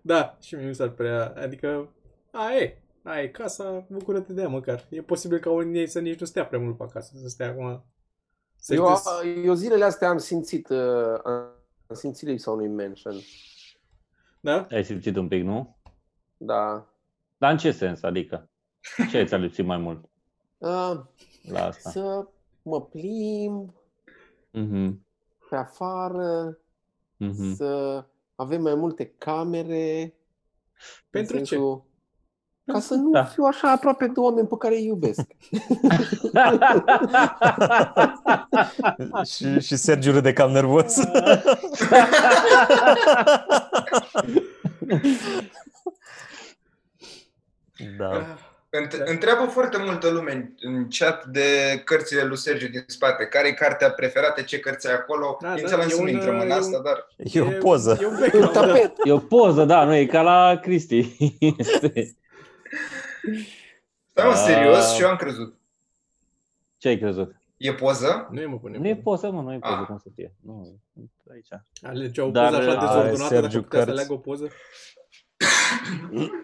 [0.00, 1.34] Da, și mie mi s-ar prea...
[1.36, 1.88] Adică,
[2.30, 4.86] a, e, a, e casa, bucură-te de ea măcar.
[4.90, 7.28] E posibil ca unii din ei să nici nu stea prea mult pe acasă, să
[7.28, 7.84] stea acum...
[8.56, 8.94] Să Eu,
[9.44, 11.48] eu zilele astea am simțit, uh, am
[11.94, 13.14] simțit lipsa unui mention.
[14.40, 14.66] Da?
[14.70, 15.76] Ai simțit un pic, nu?
[16.36, 16.86] Da.
[17.38, 18.02] Dar în ce sens?
[18.02, 18.48] Adică?
[19.10, 20.04] Ce ți-a lipsit mai mult
[20.58, 21.00] Uh,
[21.42, 21.90] la asta?
[21.90, 22.26] să
[22.62, 23.74] mă plimb
[24.50, 25.06] Mhm.
[25.48, 26.58] pe afară,
[27.16, 27.54] Mhm.
[27.54, 30.14] să avem mai multe camere.
[31.10, 31.56] Pentru în ce?
[32.64, 33.24] Sensul- Ca să nu Da.
[33.24, 35.20] fiu așa aproape de oameni pe care îi iubesc.
[39.34, 40.96] și, și Sergiu râde cam nervos.
[47.98, 48.10] da.
[48.10, 48.20] Ah,
[48.82, 53.24] Înt- Întreabă foarte multă lume în- în chat de cărțile lui Sergiu din spate.
[53.24, 54.40] Care e cartea preferată?
[54.42, 55.36] Ce cărți ai acolo?
[55.40, 57.06] Da, da, Inițial am zis e să nu un, intrăm în e asta, un- dar
[57.32, 57.98] E o poză.
[58.00, 58.60] E un Un background, da.
[58.66, 58.92] tapet.
[59.04, 61.16] E o poză, da, nu e ca la Cristi.
[61.58, 62.16] Este...
[64.10, 64.36] Stai mă, Ah.
[64.46, 65.58] serios, și eu am crezut.
[66.76, 67.36] Ce ai crezut?
[67.56, 68.28] E poză?
[68.30, 68.78] Nu e mă pune.
[68.78, 69.86] Nu e poză, mă, nu e poză, Ah.
[69.86, 70.34] cum să fie.
[70.40, 70.80] Nu,
[71.32, 71.48] aici.
[71.82, 73.90] Alege o Dar poză așa are dezordonată dacă Sergiu putea să cărți.
[73.90, 74.48] aleagă o poză.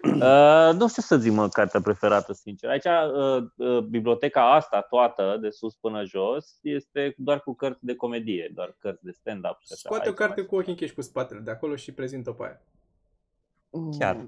[0.03, 2.69] Uh, nu știu să zic, mă, cartea preferată, sincer.
[2.69, 7.95] Aici, uh, uh, biblioteca asta toată, de sus până jos, este doar cu cărți de
[7.95, 9.57] comedie, doar cărți de stand-up.
[9.59, 9.75] și așa.
[9.75, 12.43] Scoate o Aici carte mai cu ochii închiși cu spatele de acolo și prezintă-o pe
[12.43, 12.61] aia.
[13.99, 14.27] Chiar.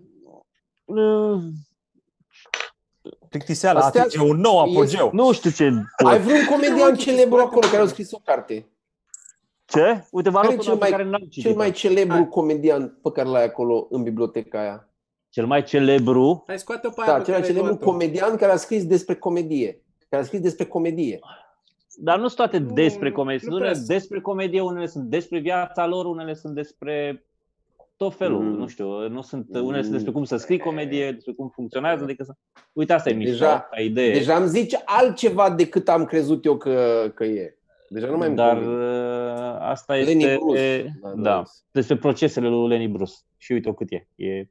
[0.85, 1.41] Uh,
[3.29, 5.09] Plictiseala Astea- atinge un nou apogeu.
[5.13, 5.71] Nu știu ce...
[6.05, 8.65] Ai vreun comedian celebru acolo care a scris o carte?
[9.65, 10.03] Ce?
[10.11, 12.13] Uite, vă Care arăt e cel una pe mai- care n-am citit Cel mai celebru
[12.15, 12.27] Hai.
[12.27, 14.89] comedian pe care l-ai acolo în biblioteca aia.
[15.29, 17.91] Cel mai celebru Hai, scoate-o pe aia Da, pe cel mai care ai celebru luat-o.
[17.91, 19.81] comedian care a scris despre comedie.
[20.09, 21.19] Care a scris despre comedie.
[21.95, 23.39] Dar nu sunt toate Nu, despre nu- comedie.
[23.43, 27.25] nu Sunt prea unele despre comedie, unele sunt despre viața lor, unele sunt despre
[28.03, 28.41] tot felul.
[28.41, 28.57] Mm.
[28.57, 29.65] Nu știu, nu sunt, Mm.
[29.65, 32.03] unele sunt despre cum să scrii comedie, despre cum funcționează.
[32.03, 32.33] Adică să...
[32.73, 34.13] Uite, asta e mișto, Deja- ca idee.
[34.13, 37.57] Deja îmi zice altceva decât am crezut eu că, că e.
[37.89, 38.85] Deja nu mai Dar îmi convine.
[38.85, 40.99] uh, asta Lenny este Bruce.
[41.15, 43.13] da, despre procesele lui Lenny Bruce.
[43.37, 44.07] Și uite cât e.
[44.15, 44.47] e...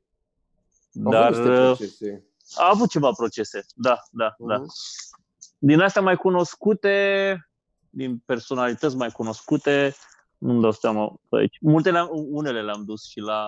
[1.05, 2.24] Au Dar avut niște uh, procese.
[2.55, 3.64] a avut ceva procese.
[3.74, 4.57] Da, da, da.
[4.57, 4.66] Mhm.
[5.59, 6.94] Din astea mai cunoscute,
[7.90, 9.94] din personalități mai cunoscute,
[10.41, 11.57] nu-mi dau seama pe aici.
[11.61, 13.43] Multe le-am, unele le-am dus și la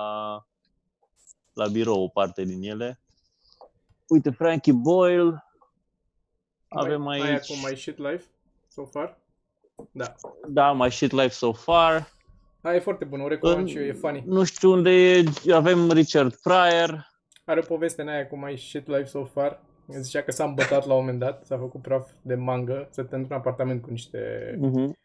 [1.52, 3.00] la birou o parte din ele.
[4.08, 5.44] Uite, Frankie Boyle.
[6.68, 8.24] Avem mai, aici, Mai acum mai shit life
[8.68, 9.18] so far?
[9.90, 10.14] Da.
[10.48, 12.12] da, My Shit Life So Far.
[12.60, 14.22] Aia e foarte bună, o recomand și eu, e funny.
[14.26, 15.24] Nu știu unde e,
[15.54, 17.06] avem Richard Pryor.
[17.44, 19.62] Are o poveste în aia cu mai shit life so far.
[20.00, 23.14] Zicea că s-a îmbătat la un moment dat, s-a făcut praf de mangă, să te
[23.16, 24.96] într-un apartament cu niște Mhm.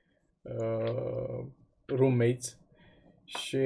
[0.42, 1.46] uh,
[1.96, 2.58] roommates
[3.26, 3.58] și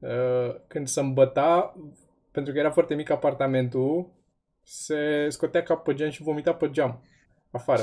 [0.00, 1.76] uh, când se îmbăta,
[2.30, 4.10] pentru că era foarte mic apartamentul,
[4.62, 7.02] se scotea cap pe geam și vomita pe geam,
[7.50, 7.82] afară,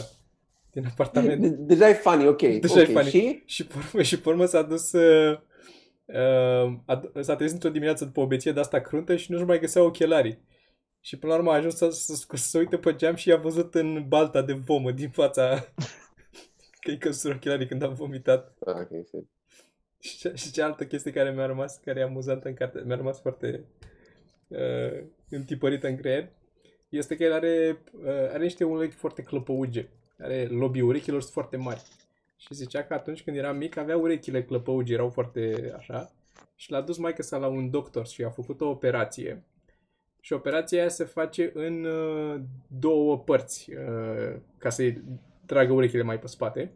[0.72, 1.41] din apartament.
[1.41, 2.41] De- Deja e funny, ok.
[2.41, 2.91] Deja e ok.
[2.91, 3.10] funny.
[3.10, 3.43] Și?
[3.45, 5.39] Și pe urmă, și pe urmă s-a dus uh,
[6.06, 9.60] uh, a, s-a trezit într-o dimineață după o beție de asta cruntă și nu-și mai
[9.60, 10.39] găsea ochelarii.
[11.01, 13.38] Și până la urmă a ajuns să, să, să se uite pe geam și i-a
[13.38, 15.56] văzut în balta de vomă din fața
[16.82, 18.56] că i căzut ochelarii când a vomitat.
[18.66, 19.34] Ah, ok, shit.
[20.05, 22.95] Și, ce- și ce altă chestie care mi-a rămas, care e amuzantă în carte, mi-a
[22.95, 23.65] rămas foarte
[24.47, 26.29] uh, întipărită în creier,
[26.89, 29.87] este că el are, uh, are niște urechi foarte clăpăuge.
[30.19, 31.81] Are lobii urechilor sunt foarte mari.
[32.37, 36.11] Și zicea că atunci când era mic avea urechile clăpăuge, erau foarte așa.
[36.55, 39.43] Și l-a dus maică sa la un doctor și a făcut o operație.
[40.19, 45.01] Și operația aia se face în uh, două părți, uh, ca să-i
[45.45, 46.71] tragă urechile mai pe spate.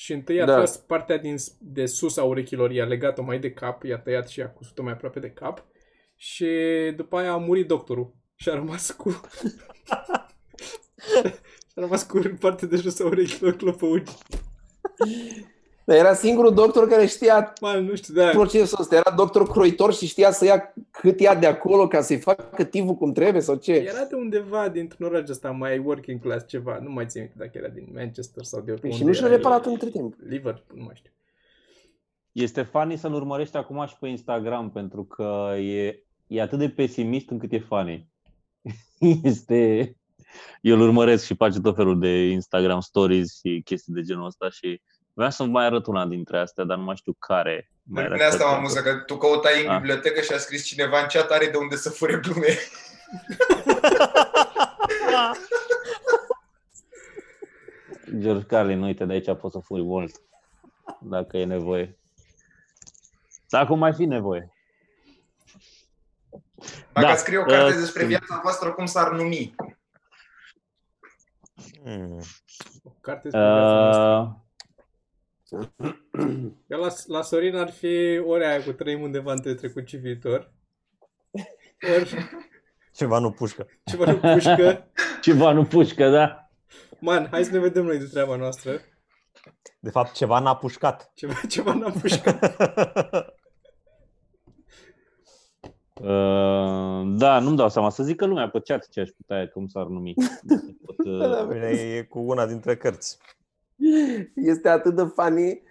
[0.00, 0.54] Și întâi a Da.
[0.56, 4.28] tras partea din, s- de sus a urechilor, i-a legat-o mai de cap, i-a tăiat
[4.28, 5.66] și a cusut-o mai aproape de cap.
[6.16, 6.46] Și
[6.96, 8.14] după aia a murit doctorul.
[8.34, 9.10] Și a rămas cu...
[9.10, 9.18] și
[11.74, 14.12] a rămas cu partea de jos a urechilor clopăugi.
[15.90, 18.28] Dar era singurul doctor care știa Man, nu știu, da.
[18.28, 18.96] procesul ăsta.
[18.96, 22.94] Era doctor croitor și știa să ia cât ia de acolo ca să-i facă tivul
[22.94, 23.72] cum trebuie sau ce?
[23.72, 26.78] Era de undeva dintr-un oraș ăsta mai working class ceva.
[26.82, 29.26] Nu mai țin minte dacă era din Manchester sau de Păi și unde nu și-a
[29.26, 29.72] era reparat el.
[29.72, 30.14] între timp.
[30.26, 31.10] Liverpool, nu mai știu.
[32.32, 37.30] Este funny să-l urmărești acum și pe Instagram, pentru că e, e atât de pesimist
[37.30, 38.08] încât e funny.
[39.22, 39.94] Este...
[40.60, 44.50] Eu îl urmăresc și face tot felul de Instagram stories și chestii de genul ăsta
[44.50, 44.80] și
[45.20, 47.70] vreau să mai arăt una dintre astea, dar nu mai știu care.
[47.82, 49.76] Mai Pe era mine asta mă cred că- amuză, că tu căutai în Ah.
[49.76, 52.46] bibliotecă și a scris cineva în chat are de unde să fure glume.
[58.18, 60.20] George Carlin, uite, de aici poți să furi mult,
[61.00, 61.98] dacă e nevoie.
[63.48, 64.52] Dacă mai fi nevoie.
[66.92, 69.54] Dacă Da, da, scrie o carte uh, despre viața voastră, cum s-ar numi?
[71.84, 72.20] Hmm.
[72.84, 74.44] O carte despre viața noastră.
[75.50, 75.66] Uh,
[76.66, 80.52] Eu la, la Sorin ar fi ori aia cu trăim undeva între trecut și viitor.
[81.96, 82.28] Ori
[82.94, 83.66] Ceva nu pușcă.
[83.84, 84.86] ceva nu pușcă.
[85.22, 86.50] ceva nu pușcă, da?
[87.00, 88.80] Man, hai să ne vedem noi de treaba noastră.
[89.80, 91.10] De fapt, ceva n-a pușcat.
[91.14, 92.38] Ceva, ceva n-am pușcat.
[96.02, 97.90] Uh, da, nu-mi dau seama.
[97.90, 100.14] Să zică lumea pe chat ce aș putea, cum s-ar numi.
[100.84, 103.18] Pot, uh, Bine, e cu una dintre cărți.
[104.34, 105.62] Este atât de funny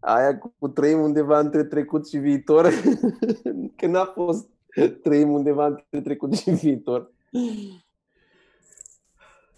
[0.00, 2.68] aia cu trăim undeva între trecut și viitor,
[3.76, 4.48] că n-a fost
[5.02, 7.12] trăim undeva între trecut și viitor.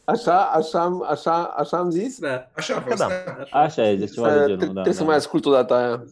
[0.04, 2.18] Așa, așa, am- așa, așa am zis?
[2.18, 3.02] Da, Așa a Cred fost.
[3.08, 3.32] că da.
[3.32, 3.40] da.
[3.42, 3.58] așa.
[3.58, 4.58] Așa e, deci ceva de Tre- genul.
[4.66, 5.06] Da, Trebuie să da.
[5.06, 5.96] mai ascult o dată aia.
[5.96, 6.02] Da,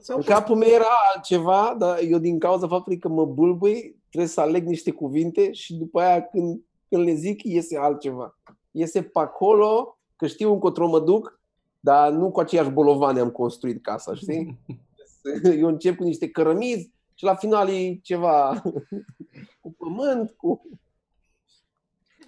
[0.00, 4.30] Sau În capul meu era altceva, dar eu din cauza faptului că mă bâlbâi, trebuie
[4.30, 8.38] să aleg niște cuvinte și după aia când, când le zic, iese altceva.
[8.70, 11.40] Iese pe acolo, că știu încotro mă duc,
[11.80, 14.58] dar nu cu aceiași bolovane am construit casa, știi?
[15.60, 18.62] Eu încep cu niște cărămizi și la final e ceva
[19.60, 20.62] cu pământ, cu...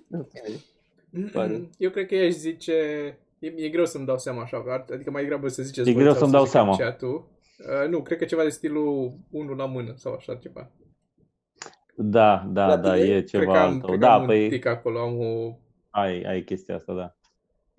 [0.09, 0.57] În fine.
[1.33, 1.69] Pare.
[1.79, 2.73] Eu cred că aș zice...
[3.39, 6.03] E, e greu să-mi dau seama așa, ar- adică mai degrabă să ziceți E voi
[6.03, 6.77] greu sau să-mi să dau zică seama.
[6.77, 7.29] Chat-ul.
[7.83, 10.71] Uh, nu, cred că ceva de stilul unul la mână sau așa ceva.
[11.97, 13.05] Da, da, La da, tine?
[13.07, 13.87] e cred ceva că am, al tău.
[13.89, 15.57] cred că Da, am un păi tic acolo, am o...
[15.91, 17.17] ai, ai chestia asta, da.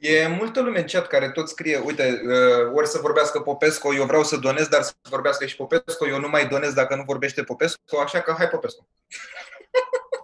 [0.07, 4.05] E multă lume în chat care tot scrie, uite, uh, ori să vorbească Popescu, eu
[4.05, 7.43] vreau să donez, dar să vorbească și Popescu, eu nu mai donez dacă nu vorbește
[7.43, 8.87] Popescu, așa că hai Popescu.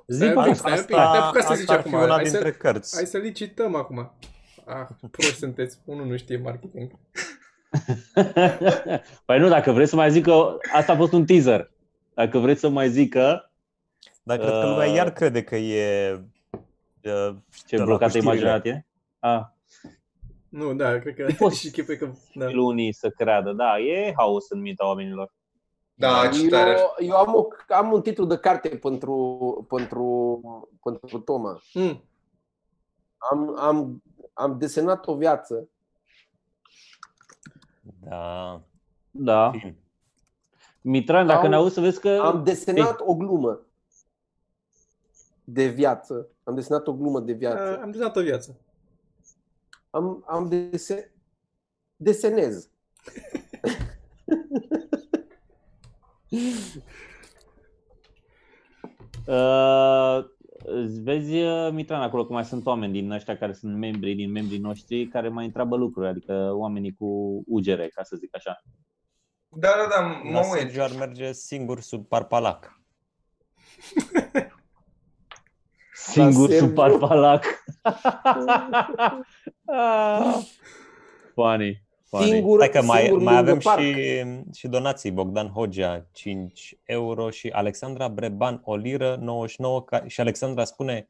[0.07, 1.88] Zi Stai un pe pic, stai un pic, te apucă să zici asta ar fi
[1.88, 1.99] acum.
[1.99, 2.95] una Hai să, dintre cărți.
[2.95, 4.13] hai să licităm acum.
[4.65, 5.77] Ah, proști sunteți.
[5.86, 6.91] Unul nu știe marketing.
[9.25, 11.71] Păi nu, dacă vreți să mai zic că asta a fost un teaser.
[12.13, 13.51] Dacă vreți să mai zică
[14.23, 16.11] Dar cred că lumea Uh, iar crede că e...
[17.01, 17.36] uh,
[17.67, 18.29] ce la blocată cu știrile.
[18.32, 18.86] imaginea la tine?
[19.19, 19.41] Ah,
[20.52, 22.12] Nu, da, cred că poți- și chipă că...
[22.34, 22.45] Da.
[22.56, 23.52] unii să creadă.
[23.52, 25.34] Da, e haos în mintea oamenilor.
[25.93, 26.70] Da, ce tare.
[26.80, 30.39] Eu, eu am, o, am un titlu de carte pentru, pentru,
[30.84, 31.62] pentru Toma.
[31.74, 32.04] Mm.
[33.32, 35.70] Am, am, am desenat o viață
[37.99, 38.62] Da.
[39.12, 39.52] Da.
[39.52, 39.76] Fin.
[40.82, 42.20] Mitran, dacă Am- ne auzi să vezi că...
[42.24, 43.60] Am desenat o glumă
[45.43, 46.28] de viață.
[46.43, 47.80] Am desenat o glumă de Uh, viață.
[47.82, 48.56] am desenat o viață.
[49.92, 51.14] Am, am dese...
[51.96, 52.70] desenez.
[59.28, 60.26] Uh,
[60.64, 64.32] îți vezi, uh, Mitran, acolo că mai sunt oameni din ăștia care sunt membri din
[64.32, 68.62] membrii noștri care mai întreabă lucruri, adică oamenii cu ugere, ca să zic așa.
[69.48, 70.60] Da, da, da, mă Dar uit.
[70.60, 72.82] Sergiu ar merge singur sub parpalac.
[76.12, 76.66] Singur Sergiu.
[76.66, 77.64] sub parpalac.
[79.66, 80.36] Ah,
[81.36, 82.26] funny, funny.
[82.26, 83.82] Singur, Hai că mai, singur mai lângă avem parc.
[83.82, 85.12] și, și donații.
[85.12, 91.07] Bogdan Hogea, 5 euro și Alexandra Breban, o liră, 99 ca, și Alexandra spune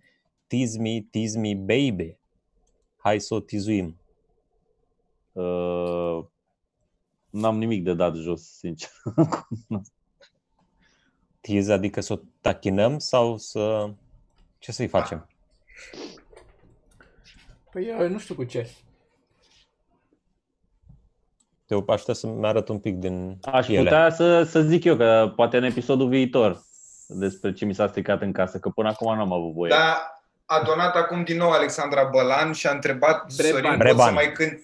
[0.48, 2.18] Tease me, tease me, baby.
[2.98, 3.96] Hai să o tizuim.
[5.32, 6.20] Uh,
[7.30, 8.90] n-am nimic de dat jos, sincer.
[11.42, 13.94] Tease adică să o tachinăm sau să...
[14.62, 15.28] Ce să-i facem?
[17.72, 18.70] Păi eu nu știu cu ce.
[21.66, 23.84] Te aș putea să-mi arăt un pic din Aș ele.
[23.84, 26.64] putea să, să zic eu că poate în episodul viitor
[27.08, 29.70] despre ce mi s-a stricat în casă, că până acum n-am avut voie.
[29.70, 33.62] Da, a donat acum din nou Alexandra Bălan și a întrebat Breban.
[33.62, 34.08] Sorin, poți Breban.
[34.08, 34.64] să mai cânti...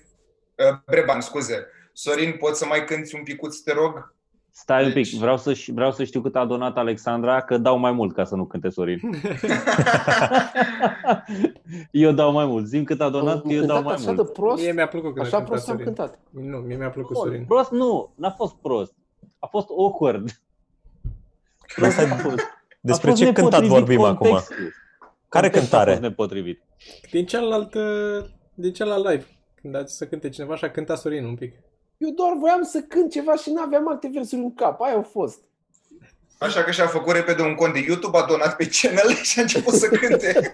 [0.56, 1.68] Uh, Breban, scuze.
[1.94, 4.16] Sorin, poți să mai cânti un picuț, te rog?
[4.60, 7.78] Stai un Deci- pic, vreau să, vreau să știu cât a donat Alexandra, că dau
[7.78, 9.00] mai mult ca să nu cânte Sorin.
[11.92, 12.66] eu dau mai mult.
[12.68, 14.26] Zim cât a donat, că eu dau mai așa mult.
[14.26, 14.62] de prost.
[14.62, 15.86] Mie mi-a plăcut când Așa a cântat prost am Sorin.
[15.94, 16.20] cântat.
[16.30, 17.46] Nu, mie mi-a plăcut Prost, Sorin.
[17.46, 18.94] prost nu, n-a fost prost.
[19.40, 20.42] A fost awkward.
[21.82, 22.36] Asta A e- fost-
[22.80, 24.16] Despre a fost ce cântat nepotrivit vorbim acum?
[24.28, 24.56] contextul.
[25.30, 26.00] Care Contextul A fost cântare?
[26.10, 26.62] nepotrivit.
[27.12, 27.82] Din cealaltă,
[28.54, 29.26] din celălalt live.
[29.62, 31.54] Când a zis să cânte cineva și a cântat Sorin un pic.
[31.98, 34.82] Eu doar voiam să cânt ceva și n-aveam alte versuri în cap.
[34.82, 35.40] Aia a fost.
[36.40, 39.42] Așa că și-a făcut repede un cont de YouTube, a donat pe channel și a
[39.42, 40.52] început să cânte.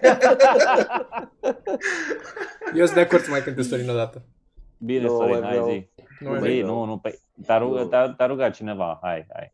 [2.74, 4.22] Eu sunt de acord să mai cânte Sorin odată.
[4.78, 5.68] Bine, Nu Sorin, mai hai vreau.
[5.70, 5.88] zi.
[6.20, 6.66] Nu mai Zi, vreau.
[6.78, 7.66] nu, nu, păi, te-a, Nu.
[7.68, 9.52] rugat, te-a, te-a rugat cineva, hai, hai.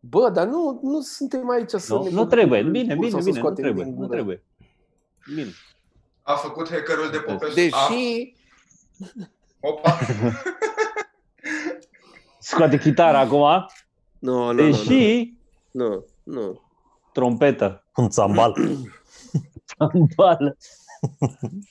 [0.00, 2.96] Bă, dar nu, nu suntem aici să Nu, ne nu băgăm trebuie, în bine, cur
[3.04, 4.12] bine, sau să bine, nu scoatem trebuie, din nu gură.
[4.14, 4.42] trebuie.
[5.34, 5.50] Bine.
[6.22, 7.54] A făcut hackerul de Popescu.
[7.54, 7.88] Deși, A,
[9.62, 9.98] opa.
[12.38, 13.66] Scoate chitara acum,
[14.18, 15.32] nu, nu, nu, deși
[15.70, 16.60] nu, nu.
[17.12, 17.84] trompetă.
[17.96, 18.54] Un țambal.
[20.16, 20.56] Bală.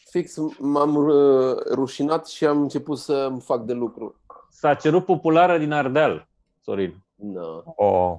[0.10, 4.16] Fix m-am uh, rușinat și am început să îmi fac de lucru.
[4.50, 6.28] S-a cerut populară din Ardeal,
[6.62, 7.04] Sorin.
[7.16, 7.62] No.
[7.76, 8.18] Oh.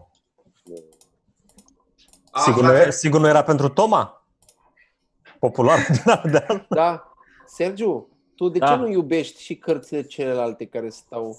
[2.31, 4.27] A, Sigur, nu, frate, era- sigur nu era pentru Toma?
[5.39, 6.67] Popular din Ardeal?
[6.69, 7.13] Da,
[7.47, 8.09] Sergiu,
[8.43, 8.67] tu de Da.
[8.67, 11.39] ce nu iubești și cărțile celelalte care stau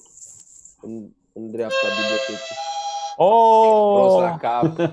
[0.81, 2.55] în, în dreapta bibliotecii?
[3.15, 4.37] Prost la Oh!
[4.39, 4.91] cap.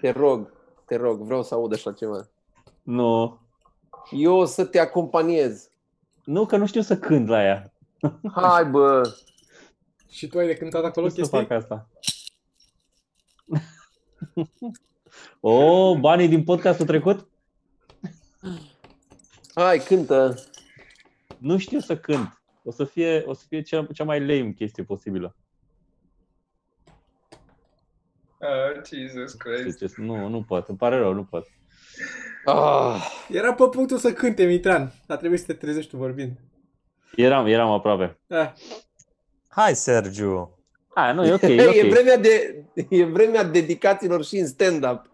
[0.00, 0.52] Te rog,
[0.84, 2.28] te rog, vreau să aud așa ceva.
[2.82, 3.38] Nu.
[4.10, 5.68] Eu o să te acompaniez.
[6.24, 7.72] Nu, că nu știu să cânt la ea.
[8.34, 9.02] Hai, bă!
[10.10, 11.38] Și tu ai de cântat acolo Nu să chestii?
[11.38, 11.88] fac asta.
[15.40, 17.26] Oh, banii din podcastul trecut?
[19.54, 20.34] Hai, cântă!
[21.44, 22.42] Nu știu să cânt.
[22.62, 25.36] O să fie, o să fie cea, cea mai lame chestie posibilă.
[28.40, 29.78] Ah, Jesus Christ.
[29.78, 30.68] Deci, nu, nu pot.
[30.68, 31.46] Îmi pare rău, nu pot.
[32.44, 34.92] Ah, Era pe punctul să cânte, Mitran.
[35.06, 36.36] A trebuit să te trezești tu vorbind.
[37.16, 38.18] Eram, eram aproape.
[38.28, 38.52] Ah,
[39.48, 40.58] Hai, Sergiu!
[40.94, 41.90] A, nu, e ok, e e, ok.
[41.90, 45.10] vremea de, e vremea dedicațiilor și în stand-up.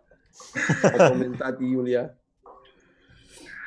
[0.98, 2.14] A comentat Iulia.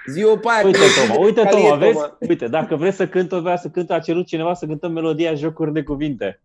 [0.08, 0.66] Zi-o pe aia.
[0.66, 2.00] Uite, că- Toma, uite, care e Toma, vezi?
[2.20, 5.34] Uite, dacă vreți să cânt, o vrea să cânt, a cerut cineva să cântăm melodia
[5.34, 6.42] Jocuri de Cuvinte.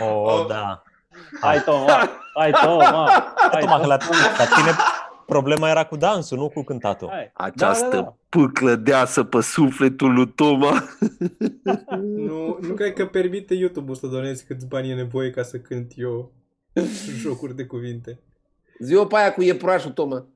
[0.00, 0.82] Oh, da.
[1.40, 3.10] Hai, Toma, hai, Toma,
[3.50, 4.16] hai, Toma, că la, Toma.
[4.38, 4.70] la tine
[5.26, 7.08] problema era cu dansul, nu cu cântatul.
[7.12, 7.30] Hai.
[7.34, 8.16] Această Da, da, da.
[8.28, 10.84] pâclă deasă pe sufletul lui Toma.
[12.28, 15.92] nu, nu cred că permite YouTube-ul să donezi câți bani e nevoie ca să cânt
[15.96, 16.32] eu
[17.18, 18.18] jocuri de cuvinte.
[18.78, 20.26] Zi-o pe aia cu iepurașul, Toma.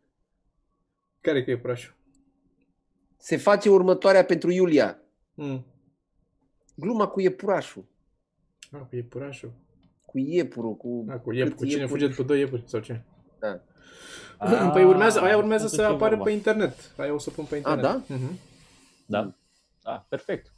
[1.21, 1.95] Care că e prașul?
[3.23, 4.99] Se face următoarea pentru Iulia.
[5.35, 5.65] Mm.
[6.75, 7.85] Gluma cu iepurașul.
[8.73, 9.53] Ah, cu iepurașul.
[10.07, 11.05] Cu iepurul, cu...
[11.09, 12.01] Ah, cu iep, cu câți cine iepuri.
[12.01, 13.03] fuge după doi iepuri sau ce?
[13.39, 13.61] Da.
[14.39, 16.25] Ah, păi urmează, aia urmează atunci să e apară vorba.
[16.25, 16.93] pe internet.
[16.97, 17.83] Aia o să pun pe internet.
[17.83, 18.03] da?
[18.07, 18.39] Mhm.
[19.07, 19.35] Da.
[19.83, 20.53] Ah, perfect.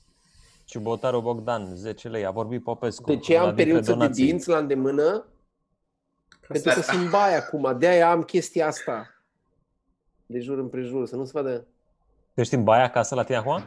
[0.65, 3.11] Ciubotaru Bogdan, 10 lei, a vorbit Popescu.
[3.11, 4.25] De ce una am dintre periuță de donații.
[4.25, 5.27] dinți la îndemână?
[6.29, 6.77] Ca Pentru să...
[6.77, 7.79] că sunt baie acum.
[7.79, 9.09] De-aia am chestia asta.
[10.27, 11.67] De jur împrejur, să nu se vadă.
[12.35, 13.65] Tu ești în baia acasă la tine acum?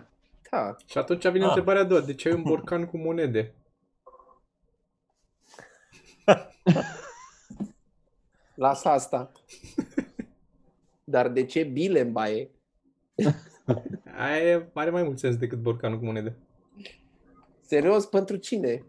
[0.51, 0.75] Da.
[0.85, 1.49] Și atunci vine Ah.
[1.49, 2.01] întrebarea a doua.
[2.01, 3.53] De ce ai un borcan cu monede?
[8.55, 9.31] Lasă asta.
[11.03, 12.49] Dar de ce bile în baie?
[14.17, 16.35] Aia are mai mult sens decât borcanul cu monede.
[17.61, 18.83] Serios, pentru cine?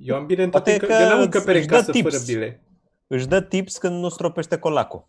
[0.00, 1.74] Eu am bile în toate, Poate că, că eu n-am îți- încăpere în își dă
[1.76, 2.10] casă tips.
[2.10, 2.60] fără bile.
[3.06, 5.06] Își dă tips când nu stropește colacul.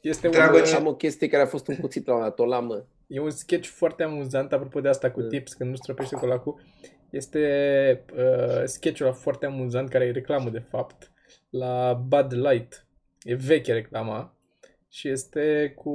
[0.00, 2.38] Este un, Treabă ce- Am o chestie care a fost un cuțit la un dat,
[2.38, 2.86] o lamă.
[3.06, 5.26] e un sketch foarte amuzant, apropo de asta cu Da.
[5.28, 6.60] tips, când nu străpește colacul.
[7.10, 11.12] Este uh, sketchul ăla foarte amuzant, care e reclamă, de fapt,
[11.50, 12.86] la Bud Light.
[13.22, 14.34] E veche reclama
[14.88, 15.90] și este cu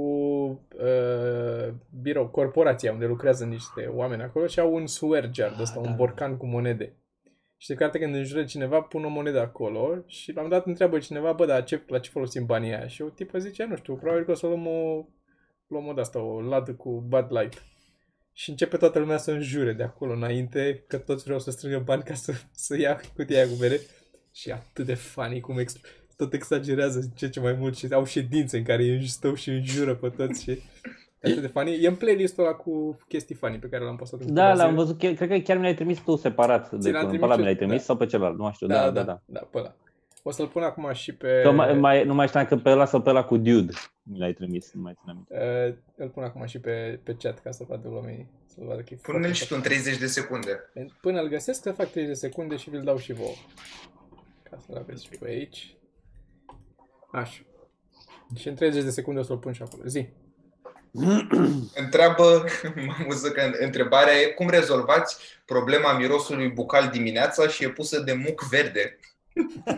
[0.80, 5.82] uh, birou, corporația unde lucrează niște oameni acolo și au un swear jar de ăsta,
[5.82, 5.90] da.
[5.90, 6.94] un borcan cu monede.
[7.66, 11.00] Și de carte când înjură cineva, pun o monedă acolo și la un dat întreabă
[11.00, 12.88] cineva, bă, dar ce, la ce folosim banii aia?
[12.88, 15.06] Și o tipă zice, nu știu, probabil că o să luăm o,
[15.68, 17.64] luăm o de asta, o ladă cu Bud Light.
[18.34, 22.04] Și începe toată lumea să înjure de acolo înainte, că toți vreau să strângă bani
[22.04, 23.80] ca să, să ia cutia aia cu bere.
[24.34, 25.80] Și e atât de funny cum ex-
[26.16, 29.50] tot exagerează din ce ce mai mult și au ședințe în care îi stau și
[29.50, 30.60] înjură pe toți și
[31.28, 31.84] e atât de funny.
[31.84, 34.70] E în playlist-ul ăla cu chestii funny pe care l-am postat în Da, câteva l-am
[34.72, 34.82] zile.
[34.82, 37.02] văzut, chiar- cred că chiar mi l-ai trimis tu separat de Ți l-am până.
[37.02, 37.84] Pe trimis ăla mi eu, l-ai trimis da.
[37.84, 38.38] sau pe celălalt?
[38.38, 39.22] Nu mai știu, da, da, da.
[39.26, 39.76] da, pe ăla.
[40.24, 41.40] O să-l pun acum și pe...
[41.44, 43.74] Că mai, mai, nu mai știam că pe ăla sau pe ăla cu Dude
[44.04, 45.38] mi l-ai trimis, nu mai țin aminte.
[45.70, 48.30] Uh, îl pun acum și pe, pe chat ca să vadă oamenii.
[48.46, 50.70] Să vadă că e Pune-l foarte și tu în 30 de secunde.
[50.74, 50.94] fain.
[51.02, 53.34] Până îl găsesc, să fac 30 de secunde și vi-l dau și vouă.
[54.50, 55.76] Ca să-l aveți și pe aici.
[57.12, 57.42] Așa.
[58.36, 59.84] Și în 30 de secunde o să-l pun și acolo.
[59.86, 60.08] Zi.
[61.76, 62.44] Întreabă,
[62.86, 68.14] mă amuză că întrebarea e cum rezolvați problema mirosului bucal dimineața și e pusă de
[68.14, 69.00] muc verde.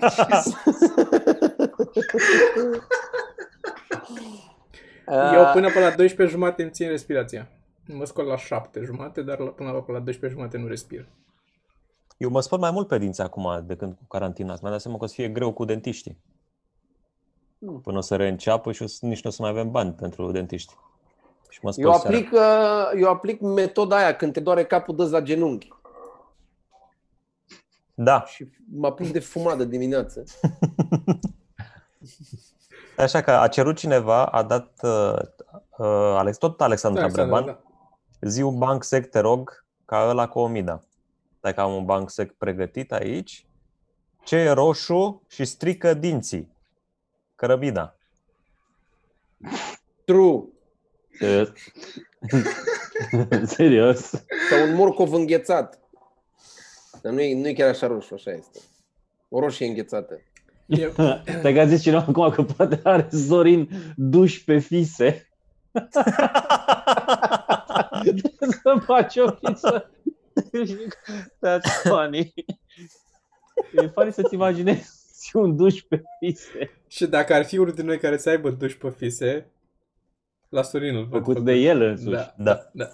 [5.34, 7.50] Eu până pe la 12 jumate îmi țin respirația.
[7.86, 11.08] Mă scol la 7 jumate, dar la, până la, la 12 jumate nu respir.
[12.18, 14.58] Eu mă spăl mai mult pe dinți acum de când cu carantina.
[14.62, 16.18] Mi-am dat seama că o să fie greu cu dentiștii.
[17.60, 17.82] Hmm.
[17.82, 20.32] Până o să reînceapă și o să, nici nu o să mai avem bani pentru
[20.32, 20.74] dentiști.
[21.50, 22.08] Și mă spăl Eu seara.
[22.08, 25.68] aplic, uh, eu aplic metoda aia, când te doare capul, dă la genunchi.
[27.94, 30.24] Da, Și mă apuc de fumat de dimineață.
[32.98, 35.16] așa că a cerut cineva, a dat uh,
[35.78, 37.60] uh, Alex, tot Alexandru Da, Breban, da.
[38.22, 40.84] zi un banc sec, te rog, ca ăla cu omida.
[41.40, 43.46] Dacă am un banc sec pregătit aici,
[44.24, 46.56] ce e roșu și strică dinții?
[47.36, 47.96] Cărăbida.
[50.06, 50.44] True.
[51.20, 51.50] Serios?
[53.56, 54.00] Serios?
[54.50, 55.80] Sau un morcov înghețat.
[57.02, 58.60] Dar nu e, nu e chiar așa roșu, așa este.
[59.30, 60.22] O roșie înghețată.
[60.66, 60.92] Eu,
[61.42, 65.30] Te că a zis cineva acum că poate are Zorin duș pe fise.
[68.62, 69.92] Să faci o fisă.
[71.46, 72.34] That's funny.
[73.72, 74.98] E funny să-ți imaginezi
[75.34, 78.76] un duș pe fise și dacă ar fi unul din noi care să aibă duș
[78.76, 79.48] pe fise,
[80.50, 82.10] la Sorin îl văd făcut de el însuși.
[82.10, 82.70] Da, Da.
[82.74, 82.92] da.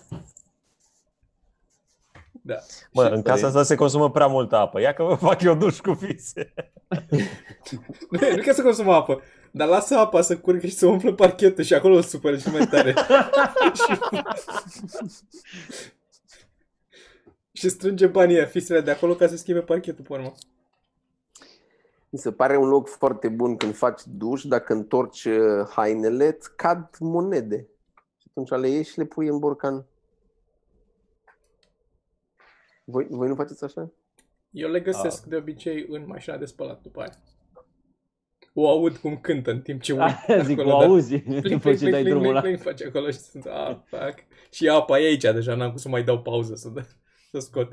[2.46, 2.56] Da.
[2.92, 4.80] Mă, Și- în casa asta se consumă prea multă apă.
[4.82, 6.54] Ia că vă fac eu duș cu fise.
[8.10, 11.64] Nu, nu că să consumă apă, dar lasă apa să curgă și să umflă parchetul
[11.64, 12.94] și acolo îl supără și mai tare.
[13.80, 14.00] și...
[17.52, 20.34] și strânge banii aia, fisele de acolo ca să schimbe parchetul pe urmă.
[22.14, 26.56] Mi se pare un loc foarte bun când faci duș, dacă întorci uh, hainele, îți
[26.56, 27.68] cad monede.
[28.18, 29.86] Și atunci le iei și le pui în borcan.
[32.84, 33.92] Voi, voi nu faceți așa?
[34.52, 35.30] Eu le găsesc Ah.
[35.30, 37.18] de obicei în mașina de spălat după aia.
[38.54, 40.86] O aud cum cântă în timp ce uit Aia zic, o acolo, da.
[40.86, 42.42] auzi Pling, după pling, ce dai pling, drumul pling, la...
[42.42, 44.24] pling, face acolo și sunt, ah, fuck.
[44.52, 46.86] Și apa e aici deja, n-am cum să mai dau pauză să, dă,
[47.32, 47.72] să scot.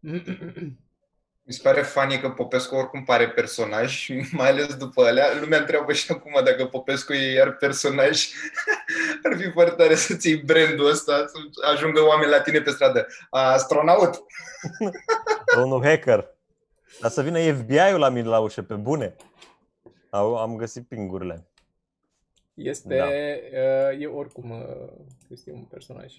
[1.48, 5.58] Mi se pare funny că Popescu oricum pare personaj și mai ales după alea, lumea
[5.58, 8.26] întreabă și acum dacă Popescu e iar personaj.
[9.24, 13.06] Ar fi foarte tare să-ți iei brandul ăsta, să ajungă oameni la tine pe stradă.
[13.30, 14.24] Astronaut!
[15.56, 16.34] Domnul hacker.
[17.00, 19.16] Dar să vină FBI-ul la mine la ușă, pe bune.
[20.10, 21.46] Au, am găsit pingurile.
[22.54, 23.04] Este, Da.
[23.04, 24.90] uh, e oricum, uh,
[25.28, 26.14] este un personaj,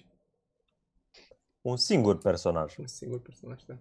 [1.60, 2.76] Un singur personaj.
[2.78, 3.74] un singur personaj, da.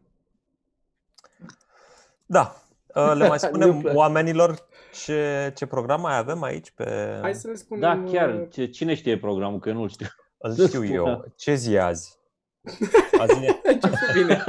[2.25, 2.55] Da.
[2.95, 3.97] Uh, Le mai Nu-mi spunem place.
[3.97, 4.67] oamenilor
[5.03, 7.17] ce, ce program mai avem aici pe...
[7.21, 7.81] Hai să le spunem...
[7.81, 10.07] Da, chiar, uh, ce, cine știe programul, că eu nu-l știu.
[10.37, 11.25] Îl știu eu.
[11.35, 12.17] Ce zi e azi?
[13.21, 13.49] Azi e...
[13.49, 14.43] a început bine.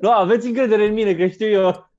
[0.00, 1.90] nu, aveți încredere în mine, că știu eu.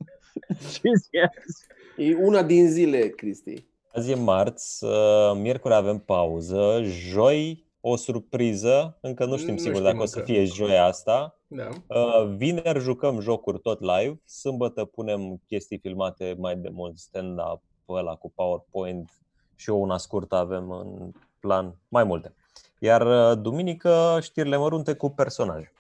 [0.72, 1.66] Ce zi e azi?
[1.98, 3.66] E una din zile, Cristi.
[3.94, 4.92] Azi e marți, uh,
[5.36, 10.18] miercuri avem pauză, joi o surpriză, încă nu știm Nu sigur știm dacă o să
[10.20, 10.32] încă.
[10.32, 11.40] fie joia asta.
[11.48, 11.68] Da.
[11.88, 18.16] Uh, Vineri jucăm jocuri tot live, sâmbătă punem chestii filmate mai de mult stand-up, ăla
[18.16, 19.10] cu PowerPoint
[19.56, 22.34] și eu una scurtă avem în plan, mai multe.
[22.80, 25.74] Iar uh, duminică știrile mărunte cu personaje.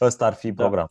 [0.00, 0.62] Ăsta ar fi Da.
[0.62, 0.90] program.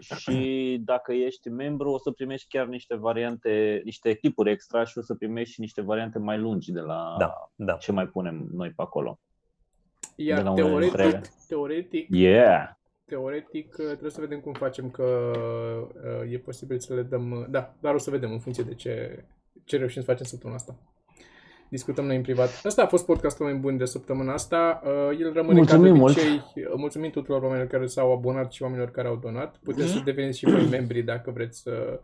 [0.00, 5.02] Și dacă ești membru, o să primești chiar niște variante, niște clipuri extra și o
[5.02, 7.72] să primești și niște variante mai lungi de la Da, da.
[7.72, 9.18] ce mai punem noi pe acolo.
[10.24, 11.10] De Iar la unele dintre ele.
[11.12, 12.68] teoretic, teoretic, Yeah!
[13.04, 15.32] teoretic uh, trebuie să vedem cum facem că
[16.22, 17.30] uh, e posibil să le dăm...
[17.30, 19.24] uh, Da, dar o să vedem în funcție de ce,
[19.64, 20.76] ce reușim să facem săptămâna asta.
[21.70, 22.60] Discutăm noi în privat.
[22.64, 24.82] Asta a fost podcastul mai bun de săptămâna asta.
[24.84, 26.16] Uh, El rămâne Mulțumim ca de mult!
[26.16, 26.34] obicei.
[26.64, 29.56] Uh, Mulțumim tuturor oamenilor care s-au abonat și oamenilor care au donat.
[29.62, 32.00] Puteți să deveniți și voi membri dacă vreți să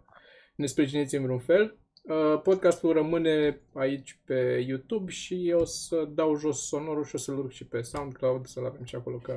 [0.54, 1.76] ne sprijiniți în vreun fel.
[2.08, 7.18] Uh, Podcastul rămâne aici pe YouTube și eu o să dau jos sonorul și o
[7.18, 9.34] să-l urc și pe SoundCloud, să-l avem și acolo ca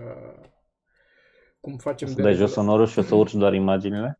[1.59, 2.65] cum facem Să de dai jos regulă.
[2.65, 4.19] sonorul și o să urci doar imaginile?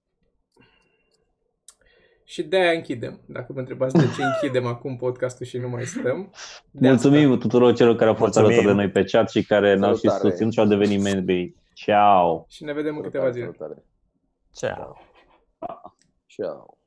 [2.24, 3.22] Și de-aia închidem.
[3.26, 6.32] Dacă vă întrebați de ce închidem acum podcastul și nu mai stăm.
[6.72, 8.48] de Mulțumim tuturor celor care au fost Mulțumim.
[8.60, 10.30] alături de noi pe chat și care ne-au și Salutare.
[10.30, 11.56] susținut și au devenit membri.
[11.74, 12.36] Ciao!
[12.36, 12.46] asta.
[12.50, 13.44] Și ne vedem în câteva zile.
[13.58, 13.84] Salutare.
[14.54, 14.98] Ciao.
[16.26, 16.78] Ciao.